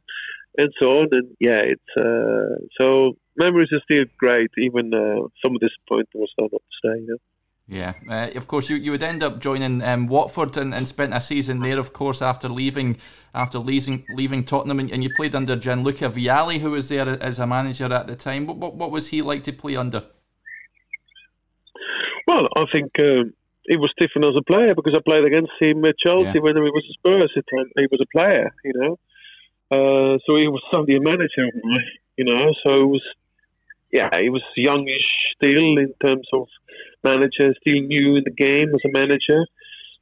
[0.59, 1.09] and so on.
[1.13, 6.09] And yeah, it's uh, so memories are still great, even uh, some of this point
[6.15, 7.01] was not to stay.
[7.01, 7.17] You know?
[7.67, 11.15] Yeah, uh, of course you, you would end up joining um, Watford and, and spent
[11.15, 12.99] a season there, of course, after leaving
[13.35, 17.39] after leaving leaving Tottenham, and, and you played under Gianluca Vialli, who was there as
[17.39, 18.47] a manager at the time.
[18.47, 20.05] What what, what was he like to play under?
[22.27, 23.33] Well, I think um,
[23.67, 26.41] he was different as a player because I played against him at Chelsea yeah.
[26.41, 27.33] when he was at Spurs.
[27.35, 28.99] He was a player, you know.
[29.71, 31.49] Uh, so he was suddenly a manager,
[32.17, 32.53] you know.
[32.67, 33.03] So it was,
[33.95, 36.49] yeah, he was youngish still in terms of
[37.05, 39.41] manager, still new in the game as a manager.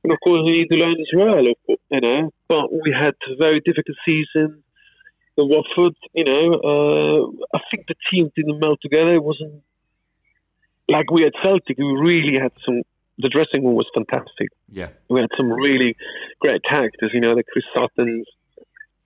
[0.02, 1.44] And of course, we need to learn as well,
[1.90, 2.30] you know.
[2.48, 4.64] But we had a very difficult season.
[5.36, 9.14] The Watford, you know, uh, I think the team didn't meld together.
[9.14, 9.62] It wasn't
[10.88, 11.76] like we at Celtic.
[11.76, 12.82] We really had some
[13.18, 14.48] the dressing room was fantastic.
[14.70, 15.96] Yeah, we had some really
[16.40, 17.10] great characters.
[17.12, 18.26] You know, the Chris Suttons,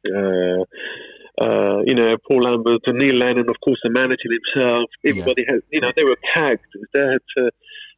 [0.07, 0.63] uh,
[1.41, 4.91] uh, you know, Paul Lambert and Neil Lennon, of course, the manager himself.
[5.05, 5.55] Everybody yeah.
[5.55, 6.65] had, you know, they were tagged.
[6.95, 7.51] They had uh,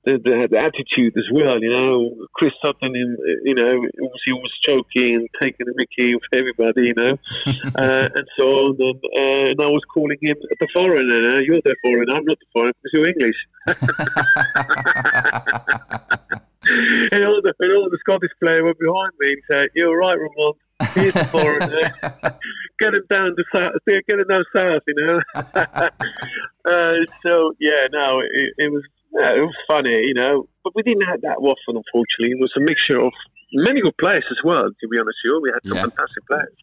[0.04, 1.62] the, the, the, attitude as well.
[1.62, 6.14] You know, Chris Sutton, in, you know, was he was choking and taking the mickey
[6.14, 7.12] of everybody, you know,
[7.46, 8.76] uh, and so on.
[8.80, 11.40] And, uh, and, I was calling him the foreigner.
[11.40, 12.14] You're the foreigner.
[12.14, 13.36] I'm not the foreigner because you're English.
[17.12, 20.18] and, all the, and all the Scottish players were behind me and said, "You're right,
[20.18, 21.94] Ramon." The foreigner.
[22.78, 23.72] get him down to south.
[23.86, 25.20] Get him down south, you know.
[25.34, 26.94] uh,
[27.26, 30.48] so yeah, no, it, it was yeah, it was funny, you know.
[30.62, 32.36] But we didn't have that often, unfortunately.
[32.36, 33.12] It was a mixture of
[33.52, 35.40] many good players as well, to be honest with you.
[35.42, 35.82] We had some yeah.
[35.82, 36.56] fantastic players.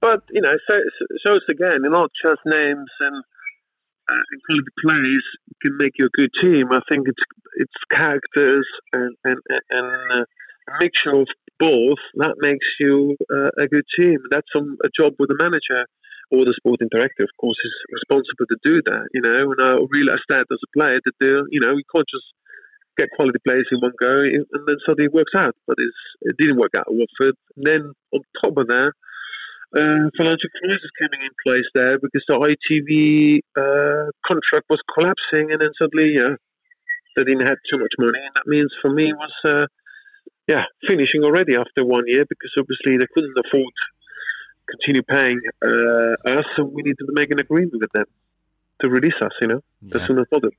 [0.00, 0.76] But, you know, so,
[1.24, 3.24] so it's again, not just names and,
[4.10, 5.24] uh, and quality players
[5.62, 6.72] can make you a good team.
[6.72, 7.22] I think it's
[7.56, 9.38] it's characters and, and,
[9.70, 11.26] and uh, a mixture of
[11.60, 14.18] both that makes you uh, a good team.
[14.30, 15.84] That's a job with the manager
[16.32, 19.04] or the sporting director, of course, is responsible to do that.
[19.12, 22.26] You know, and I realised that as a player that you know you can't just
[22.98, 25.54] get quality players in one go and then suddenly it works out.
[25.66, 27.36] But it didn't work out at Watford.
[27.56, 28.92] And then on top of that,
[29.76, 35.60] uh, financial crisis coming in place there because the ITV uh, contract was collapsing, and
[35.60, 36.34] then suddenly, yeah,
[37.16, 39.68] they didn't have too much money, and that means for me was.
[40.50, 43.74] Yeah, finishing already after one year because obviously they couldn't afford
[44.68, 48.06] continue paying uh, us, so we need to make an agreement with them
[48.82, 49.96] to release us, you know, yeah.
[49.96, 50.50] as soon as possible.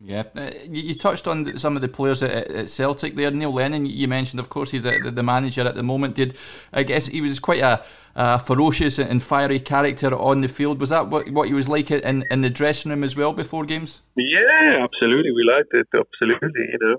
[0.00, 3.30] Yeah, uh, you, touched on some of the players at, at, Celtic there.
[3.30, 6.14] Neil Lennon, you mentioned, of course, he's the, the manager at the moment.
[6.14, 6.36] Did
[6.72, 7.82] I guess he was quite a,
[8.14, 10.78] a, ferocious and fiery character on the field?
[10.78, 13.64] Was that what, what he was like in, in the dressing room as well before
[13.64, 14.02] games?
[14.14, 15.32] Yeah, absolutely.
[15.32, 15.88] We liked it.
[15.92, 16.96] Absolutely, you know.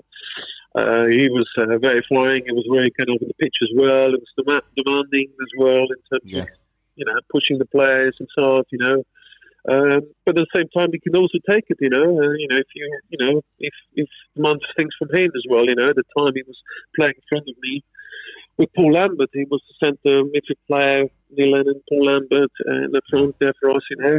[0.74, 2.42] Uh, he was uh, very flying.
[2.46, 4.14] He was very kind of on the pitch as well.
[4.14, 6.42] It was demanding as well in terms yeah.
[6.42, 6.48] of
[6.96, 9.02] you know, pushing the players and so on, you know.
[9.68, 12.02] Um, but at the same time, he can also take it, you know.
[12.02, 15.64] Uh, you know, if you, you know, if if demands things from him as well,
[15.66, 15.90] you know.
[15.90, 16.58] At the time, he was
[16.96, 17.84] playing in front of me
[18.56, 19.30] with Paul Lambert.
[19.32, 23.70] He was the centre midfield player, Neil Lennon, Paul Lambert, and the front there for
[23.70, 24.18] us, you know.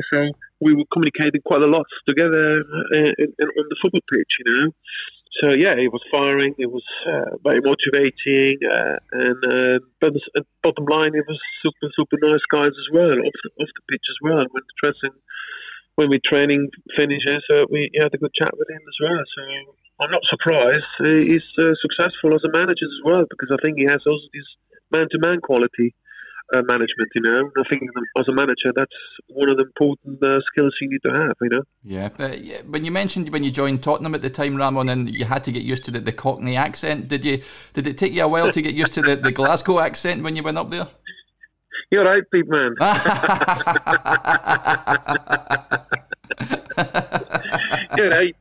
[0.61, 4.71] We were communicating quite a lot together uh, on the football pitch, you know
[5.39, 6.53] so yeah, it was firing.
[6.57, 11.87] It was uh, very motivating, uh, and uh, but the bottom line, it was super
[11.97, 14.43] super nice guys as well off the, off the pitch as well.
[14.51, 15.15] When the dressing,
[15.95, 19.23] when we training finishes, uh, we had a good chat with him as well.
[19.37, 19.41] So
[20.03, 23.85] I'm not surprised he's uh, successful as a manager as well because I think he
[23.85, 24.49] has also this
[24.91, 25.95] man to man quality
[26.53, 27.09] uh, management.
[27.15, 27.83] You know, I think
[28.17, 28.91] as a manager, that's
[29.29, 31.35] one of the important uh, skills you need to have.
[31.41, 31.63] You know.
[31.83, 35.25] Yeah, but when you mentioned when you joined Tottenham at the time, Ramon, and you
[35.25, 37.41] had to get used to the, the Cockney accent, did you?
[37.73, 40.35] Did it take you a while to get used to the, the Glasgow accent when
[40.35, 40.87] you went up there?
[41.91, 42.75] You're right, big man.
[47.97, 48.35] You're right.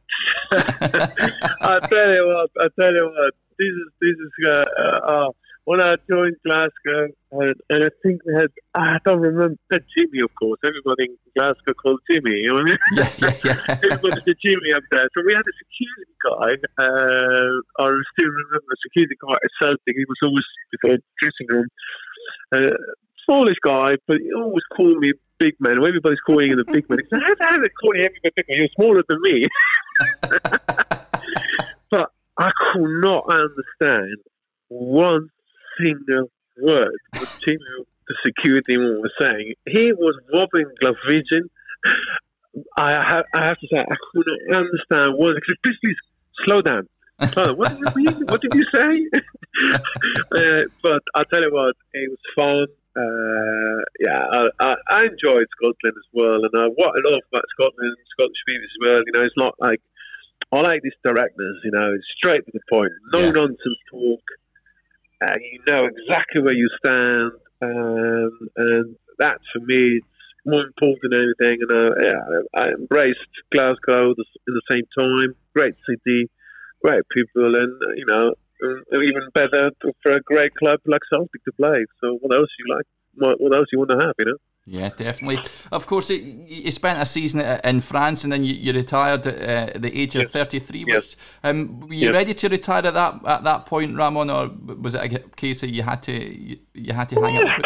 [0.53, 2.51] I tell you what.
[2.61, 3.35] I tell you what.
[3.59, 4.65] This is this is uh,
[5.05, 5.31] uh,
[5.65, 10.35] when I joined Glasgow, and, and, I think we had, I don't remember, Jimmy, of
[10.35, 10.59] course.
[10.65, 12.79] Everybody in Glasgow called Jimmy, you know what I mean?
[12.93, 13.79] Yeah, yeah, yeah.
[13.85, 15.09] Everybody said Jimmy up there.
[15.15, 16.51] So we had a security guy,
[16.83, 19.95] uh, I still remember a security guy at Celtic.
[19.97, 21.69] He was always before dressing room.
[22.53, 22.77] Uh,
[23.25, 25.77] smallish guy, but he always called me big man.
[25.79, 26.99] Everybody's calling him the big man.
[26.99, 28.59] He said, how they call you everybody big man?
[28.59, 29.47] You're smaller than me.
[31.91, 34.17] but I could not understand
[34.69, 35.29] one
[35.83, 36.31] single
[36.63, 39.55] word what Timo, the security man, was saying.
[39.67, 41.49] He was robbing Glaswegian.
[42.77, 45.37] I have, I have to say, I couldn't understand what.
[45.65, 45.97] Please, please,
[46.47, 46.89] slow down.
[47.33, 47.57] Slow down.
[47.57, 48.25] What did you mean?
[48.29, 49.21] What did you say?
[49.75, 52.67] uh, but I tell you what, it was fun.
[52.97, 57.45] Uh, yeah, I, I, I, enjoyed Scotland as well, and uh, what I love about
[57.55, 59.03] Scotland, and Scottish people as well.
[59.07, 59.81] You know, it's not like
[60.51, 61.57] I like this directness.
[61.63, 63.31] You know, it's straight to the point, no yeah.
[63.31, 64.21] nonsense talk
[65.27, 70.07] uh, you know exactly where you stand, um, and that for me it's
[70.47, 71.59] more important than anything.
[71.69, 73.19] And uh, yeah, I embraced
[73.53, 75.35] Glasgow in the same time.
[75.55, 76.31] Great city,
[76.83, 78.35] great people, and uh, you know,
[78.93, 79.71] even better
[80.03, 81.85] for a great club like Celtic to play.
[82.01, 82.87] So what else you like?
[83.15, 84.15] What, what else you want to have?
[84.19, 84.39] You know.
[84.71, 85.43] Yeah, definitely.
[85.73, 90.01] Of course, you spent a season in France and then you, retired at uh, the
[90.01, 90.31] age of yes.
[90.31, 90.85] 33.
[90.87, 90.97] Yes.
[90.97, 92.15] Which, um, were you yes.
[92.15, 94.49] ready to retire at that at that point, Ramon, or
[94.81, 97.61] was it a case that you had to you, you had to hang up?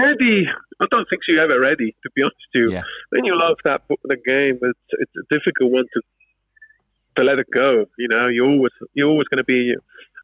[0.00, 0.46] ready?
[0.80, 1.94] I don't think you're ever ready.
[2.02, 2.82] To be honest with you, yeah.
[3.10, 6.00] when you love that the game, it's it's a difficult one to
[7.16, 7.84] to let it go.
[7.98, 9.74] You know, you always you're always going to be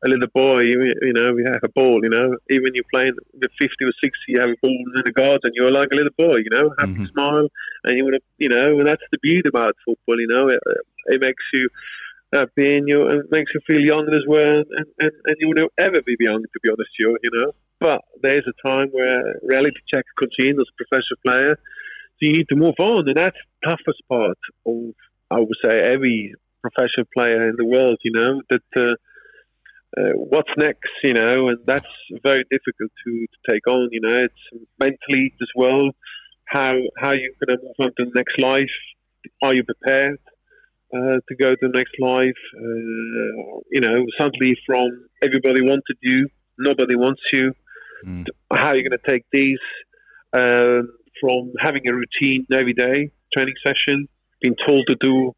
[0.05, 3.14] a little boy, you, you know, we have a ball, you know, even you're playing
[3.32, 6.12] with 50 or 60, you have a ball in the garden, you're like a little
[6.18, 7.07] boy, you know, happy mm-hmm.
[7.07, 7.49] smile,
[7.84, 10.61] and you want to, you know, and that's the beauty about football, you know, it,
[11.07, 11.68] it makes you
[12.32, 15.55] happy and you, it makes you feel young as well, and, and, and you will
[15.55, 17.53] never ever be young, to be honest with you, you know.
[17.80, 22.49] But there's a time where reality check continues as a professional player, so you need
[22.51, 24.94] to move on, and that's the toughest part of,
[25.30, 28.62] I would say, every professional player in the world, you know, that.
[28.76, 28.94] Uh,
[29.99, 31.86] uh, what's next, you know, and that's
[32.22, 34.24] very difficult to, to take on, you know.
[34.24, 35.90] It's mentally as well.
[36.47, 38.76] How how you going to move on to the next life?
[39.42, 40.18] Are you prepared
[40.94, 42.42] uh, to go to the next life?
[42.57, 46.28] Uh, you know, suddenly from everybody wanted you,
[46.59, 47.53] nobody wants you.
[48.07, 48.26] Mm.
[48.53, 49.59] How are you going to take these
[50.32, 54.09] um, from having a routine every day training session,
[54.40, 55.32] being told to do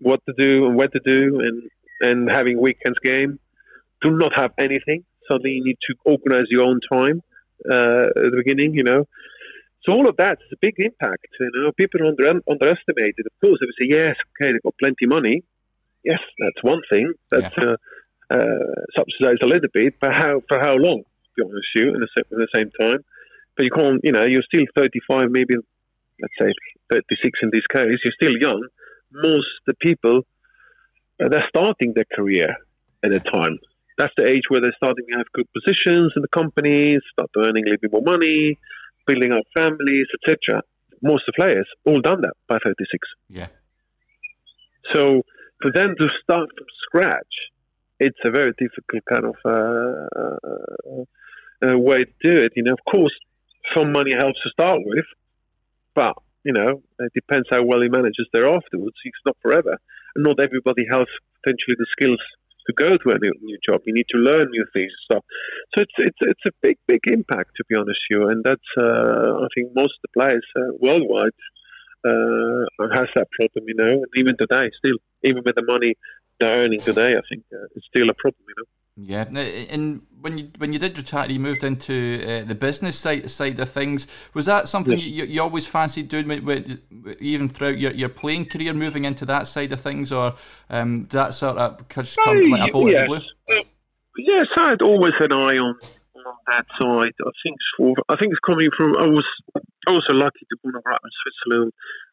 [0.00, 1.62] what to do and where to do, and
[2.00, 3.38] and having weekends game
[4.02, 5.04] do not have anything.
[5.30, 7.22] Suddenly you need to organize your own time
[7.70, 9.06] uh, at the beginning, you know.
[9.84, 11.26] So all of that is a big impact.
[11.40, 13.26] You know, people under, underestimate it.
[13.26, 15.42] Of course, they would say, "Yes, okay, they've got plenty of money."
[16.04, 17.12] Yes, that's one thing.
[17.30, 17.74] That's yeah.
[18.30, 21.02] uh, uh, subsidized a little bit, but how for how long?
[21.02, 23.04] To be honest, with you, in the, at the same time,
[23.56, 24.00] but you can't.
[24.04, 25.54] You know, you're still 35, maybe
[26.20, 26.52] let's say
[26.92, 27.98] 36 in this case.
[28.04, 28.66] You're still young.
[29.12, 30.22] Most the people
[31.22, 32.56] uh, they're starting their career
[33.04, 33.58] at a time
[33.98, 37.64] that's the age where they're starting to have good positions in the companies, start earning
[37.66, 38.58] a little bit more money,
[39.06, 40.62] building up families, etc.
[41.02, 42.86] Most of the players all done that by 36.
[43.28, 43.48] Yeah.
[44.94, 45.22] So
[45.60, 47.34] for them to start from scratch,
[48.00, 52.52] it's a very difficult kind of uh, uh, uh, way to do it.
[52.56, 53.14] You know, of course,
[53.76, 55.04] some money helps to start with,
[55.94, 56.14] but
[56.44, 58.96] you know, it depends how well he manages there afterwards.
[59.04, 59.78] It's not forever,
[60.16, 61.06] and not everybody has
[61.42, 62.18] potentially the skills
[62.66, 63.80] to go to a new, new job.
[63.84, 65.24] You need to learn new things and stuff.
[65.74, 68.70] So it's it's it's a big big impact to be honest with you, and that's
[68.78, 71.38] uh, I think most of the players uh, worldwide
[72.04, 75.94] uh, has that problem, you know, and even today still, even with the money
[76.40, 78.81] they're earning today, I think uh, it's still a problem, you know.
[78.96, 83.30] Yeah, and when you when you did retire, you moved into uh, the business side
[83.30, 84.06] side of things.
[84.34, 85.04] Was that something yeah.
[85.04, 89.24] you, you always fancied doing, with, with, even throughout your, your playing career, moving into
[89.26, 90.34] that side of things, or
[90.68, 93.06] um, did that sort of just come like a bolt yes.
[93.06, 93.16] blue?
[93.16, 93.62] Uh,
[94.18, 95.74] yes, I had always an eye on,
[96.14, 97.12] on that side.
[97.18, 98.94] I think for, I think it's coming from.
[98.98, 99.24] I was
[99.86, 101.72] also lucky to born and brought in Switzerland,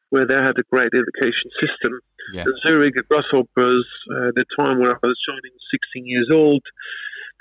[0.10, 2.00] where they had a great education system.
[2.34, 2.44] Yeah.
[2.44, 6.62] The Zurich Grasshoppers, uh, the time where I was joining, 16 years old,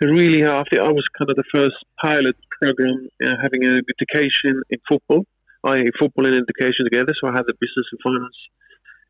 [0.01, 4.63] really, I think I was kind of the first pilot program uh, having an education
[4.71, 5.25] in football.
[5.65, 8.37] I football and education together, so I had the business and finance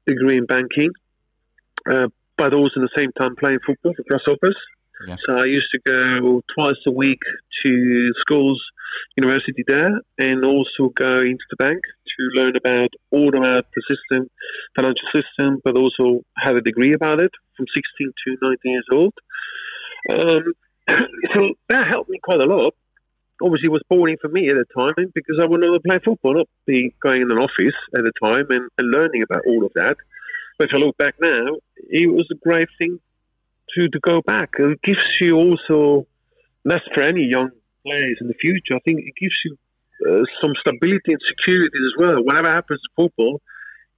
[0.06, 0.90] degree in banking,
[1.90, 4.56] uh, but also in the same time playing football for Grasshoppers.
[5.06, 5.16] Yeah.
[5.26, 7.20] So I used to go twice a week
[7.64, 8.60] to schools
[9.16, 11.80] university there and also go into the bank
[12.18, 14.28] to learn about all about the system,
[14.76, 19.14] financial system, but also have a degree about it from 16 to 19 years old.
[20.10, 20.52] Um,
[21.34, 22.74] so that helped me quite a lot.
[23.40, 26.34] Obviously, it was boring for me at the time because I wanted to play football,
[26.34, 29.72] not be going in an office at the time and, and learning about all of
[29.74, 29.96] that.
[30.58, 32.98] But if I look back now, it was a great thing
[33.74, 34.50] to, to go back.
[34.58, 36.06] It gives you also,
[36.64, 37.50] that's for any young
[37.88, 39.56] players in the future, I think it gives you
[40.06, 42.22] uh, some stability and security as well.
[42.22, 43.40] Whatever happens to football,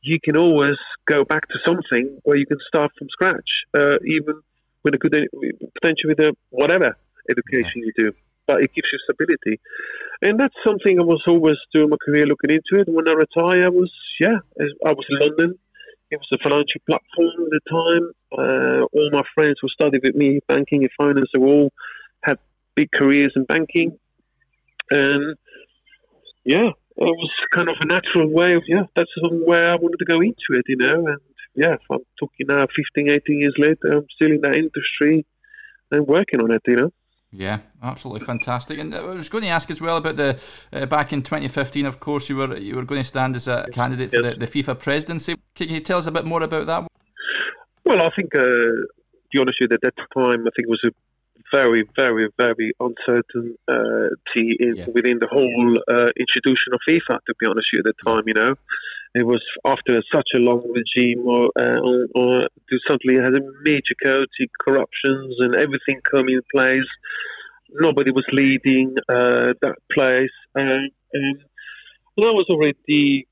[0.02, 4.40] you can always go back to something where you can start from scratch, uh, even
[4.84, 5.14] with a good
[5.74, 6.96] potential with a whatever
[7.28, 8.12] education you do.
[8.46, 9.60] But it gives you stability,
[10.22, 12.88] and that's something I was always doing my career looking into it.
[12.88, 15.58] When I retire, I was yeah, I was in London.
[16.10, 18.04] It was a financial platform at the time.
[18.32, 21.70] Uh, all my friends who studied with me, banking and finance, they all
[22.24, 22.38] had
[22.80, 23.98] big careers in banking,
[24.90, 25.36] and
[26.44, 29.10] yeah, it was kind of a natural way of yeah, that's
[29.50, 31.20] where I wanted to go into it, you know, and
[31.54, 35.26] yeah, I'm talking now 15, 18 years later, I'm still in that industry
[35.90, 36.90] and working on it, you know.
[37.32, 38.78] Yeah, absolutely fantastic.
[38.78, 40.40] And I was going to ask as well about the
[40.72, 41.86] uh, back in 2015.
[41.86, 44.34] Of course, you were you were going to stand as a candidate for yes.
[44.34, 45.36] the, the, FIFA presidency.
[45.54, 46.88] Can you tell us a bit more about that?
[47.84, 48.86] Well, I think uh, to
[49.32, 50.90] be honest with you, at that time, I think it was a
[51.52, 54.86] very, very, very uncertainty uh, yeah.
[54.94, 57.18] within the whole uh, institution of FIFA.
[57.26, 58.54] To be honest with you, at the time, you know,
[59.14, 62.46] it was after such a long regime, or, uh, or, or
[62.88, 66.90] suddenly had a major chaotic corruptions and everything come in place.
[67.72, 71.38] Nobody was leading uh, that place, and, and
[72.16, 73.26] that was already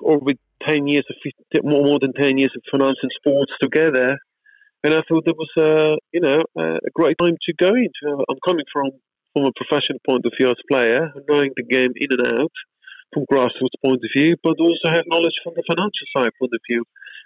[0.00, 4.18] already ten years of more, more than ten years of finance and sports together.
[4.84, 8.24] And I thought it was, uh, you know, a great time to go into.
[8.28, 8.90] I'm coming from
[9.32, 12.52] from a professional point of view as a player, knowing the game in and out
[13.14, 16.60] from grassroots point of view, but also have knowledge from the financial side point of
[16.68, 16.84] view.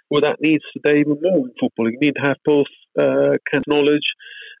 [0.09, 1.91] Well, that needs today even more in football.
[1.91, 4.07] You need to have both uh, kind of knowledge,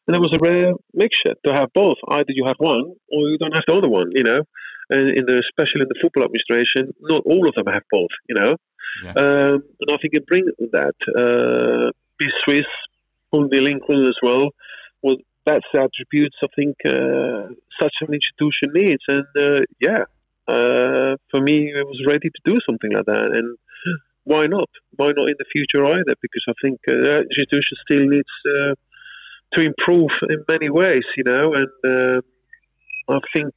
[0.07, 1.97] and it was a rare mixture to have both.
[2.09, 4.09] Either you have one, or you don't have the other one.
[4.13, 4.41] You know,
[4.89, 8.11] and in the especially in the football administration, not all of them have both.
[8.27, 8.55] You know,
[9.05, 9.11] yeah.
[9.11, 10.95] um, and I think it brings that.
[11.15, 12.65] Uh, be Swiss,
[13.33, 14.49] multilingual as well.
[15.01, 19.03] Well, that's the attributes I think uh, such an institution needs.
[19.07, 20.03] And uh, yeah,
[20.47, 23.31] uh, for me, I was ready to do something like that.
[23.31, 23.57] And
[24.23, 24.69] why not?
[24.97, 26.15] Why not in the future either?
[26.21, 28.75] Because I think uh, that institution still needs uh,
[29.53, 31.53] to improve in many ways, you know.
[31.53, 32.21] And uh,
[33.09, 33.53] I think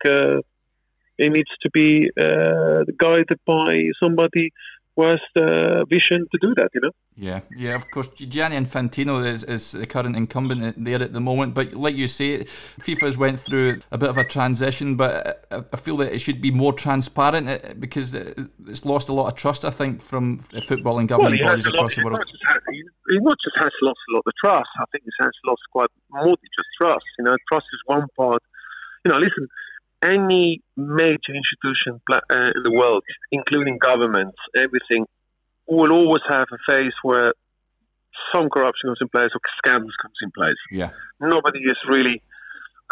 [1.18, 4.52] it needs to be guided by somebody
[5.00, 5.48] was the
[5.80, 6.92] uh, vision to do that, you know.
[7.16, 8.08] Yeah, yeah, of course.
[8.34, 12.06] Gianni Infantino is, is the current incumbent uh, there at the moment, but like you
[12.06, 12.44] say,
[12.84, 15.12] FIFA's went through a bit of a transition, but
[15.50, 19.26] uh, I feel that it should be more transparent uh, because it's lost a lot
[19.30, 20.38] of trust, I think, from
[20.70, 22.24] football and governing well, bodies across the world.
[23.10, 25.90] He not just has lost a lot of trust, I think he has lost quite
[26.10, 27.06] more than just trust.
[27.18, 28.42] You know, trust is one part.
[29.04, 29.48] You know, listen,
[30.02, 35.06] any major institution uh, in the world, including governments, everything,
[35.66, 37.32] will always have a phase where
[38.34, 40.60] some corruption comes in place or scams comes in place.
[40.70, 40.90] Yeah.
[41.20, 42.22] Nobody is really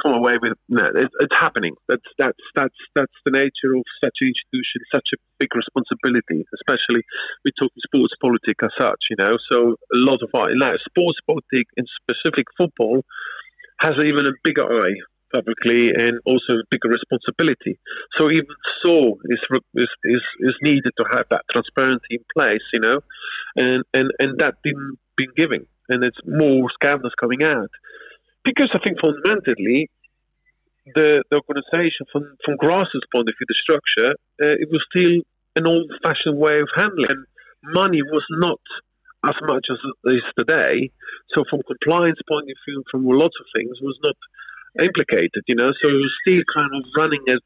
[0.02, 1.74] come away with no, it, it's happening.
[1.88, 7.02] That's that's that's that's the nature of such an institution, such a big responsibility, especially
[7.44, 9.36] we talk sports politics as such, you know.
[9.50, 13.02] So a lot of our now sports politics in specific football
[13.80, 14.94] has even a bigger eye
[15.34, 17.78] publicly and also bigger responsibility.
[18.18, 18.54] So even
[18.84, 19.40] so, is
[20.04, 23.00] is is, needed to have that transparency in place, you know,
[23.56, 27.70] and and and that didn't been given, and it's more scandals coming out
[28.44, 29.90] because I think fundamentally.
[30.94, 35.20] The, the organization, from from grassroots point of view, the structure, uh, it was still
[35.54, 37.10] an old-fashioned way of handling.
[37.10, 37.26] And
[37.74, 38.60] money was not
[39.26, 40.90] as much as it is today.
[41.34, 44.16] So, from compliance point of view, from lots of things, was not
[44.80, 45.70] implicated, you know.
[45.82, 47.42] So we're still kind of running it.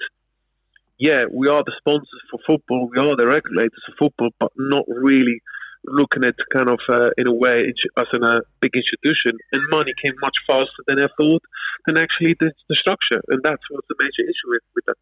[0.99, 4.85] Yeah, we are the sponsors for football, we are the regulators of football, but not
[4.89, 5.41] really
[5.85, 9.37] looking at kind of uh, in a way as in a big institution.
[9.53, 11.43] And money came much faster than I thought
[11.87, 14.97] than actually the, the structure, and that's what's the major issue with, with that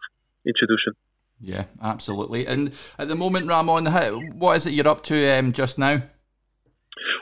[0.47, 0.95] institution.
[1.41, 2.47] Yeah, absolutely.
[2.47, 3.87] And at the moment, Ramon,
[4.39, 6.03] what is it you're up to um, just now?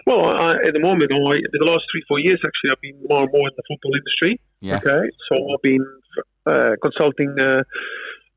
[0.06, 2.98] Well, I, at the moment, I, in the last three, four years, actually, I've been
[3.08, 4.40] more and more in the football industry.
[4.60, 4.78] Yeah.
[4.78, 5.86] Okay, so I've been
[6.46, 7.62] uh, consulting uh,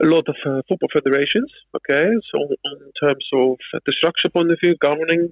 [0.03, 1.51] a lot of uh, football federations.
[1.75, 5.29] Okay, so in terms of the structure point of view, governing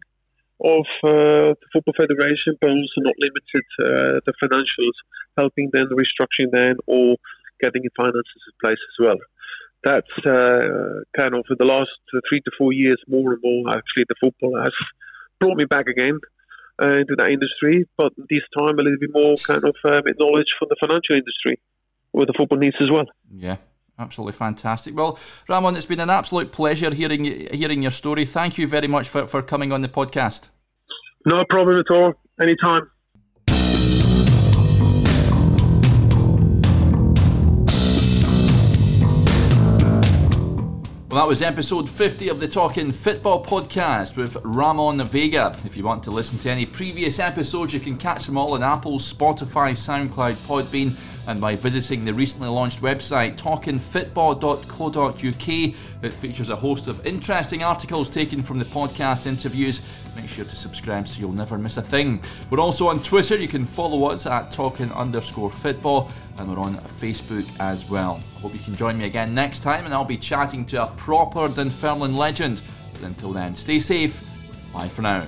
[0.63, 4.97] of uh, the football federation, but also not limited uh, the financials,
[5.37, 7.15] helping them restructuring them or
[7.61, 9.17] getting your finances in place as well.
[9.83, 11.91] That's uh, kind of for the last
[12.29, 14.73] three to four years, more and more actually, the football has
[15.39, 16.19] brought me back again
[16.81, 20.47] uh, into that industry, but this time a little bit more kind of um, knowledge
[20.57, 21.59] from the financial industry,
[22.11, 23.05] where the football needs as well.
[23.33, 23.57] Yeah,
[23.97, 24.95] absolutely fantastic.
[24.95, 28.25] Well, Ramon, it's been an absolute pleasure hearing hearing your story.
[28.25, 30.49] Thank you very much for, for coming on the podcast.
[31.25, 32.13] No problem at all.
[32.39, 32.89] Anytime.
[41.09, 45.55] Well, that was episode 50 of the Talking Football podcast with Ramon Vega.
[45.65, 48.61] If you want to listen to any previous episodes, you can catch them all on
[48.61, 50.95] Apple, Spotify, SoundCloud, Podbean,
[51.25, 56.03] and by visiting the recently launched website talkingfootball.co.uk.
[56.03, 59.81] It features a host of interesting articles taken from the podcast interviews.
[60.19, 62.21] Make sure to subscribe so you'll never miss a thing.
[62.49, 63.37] We're also on Twitter.
[63.37, 68.21] You can follow us at talking underscore football, and we're on Facebook as well.
[68.35, 70.87] I hope you can join me again next time, and I'll be chatting to a
[70.97, 72.61] proper Dunfermline legend.
[72.93, 74.21] But until then, stay safe.
[74.73, 75.25] Bye for now.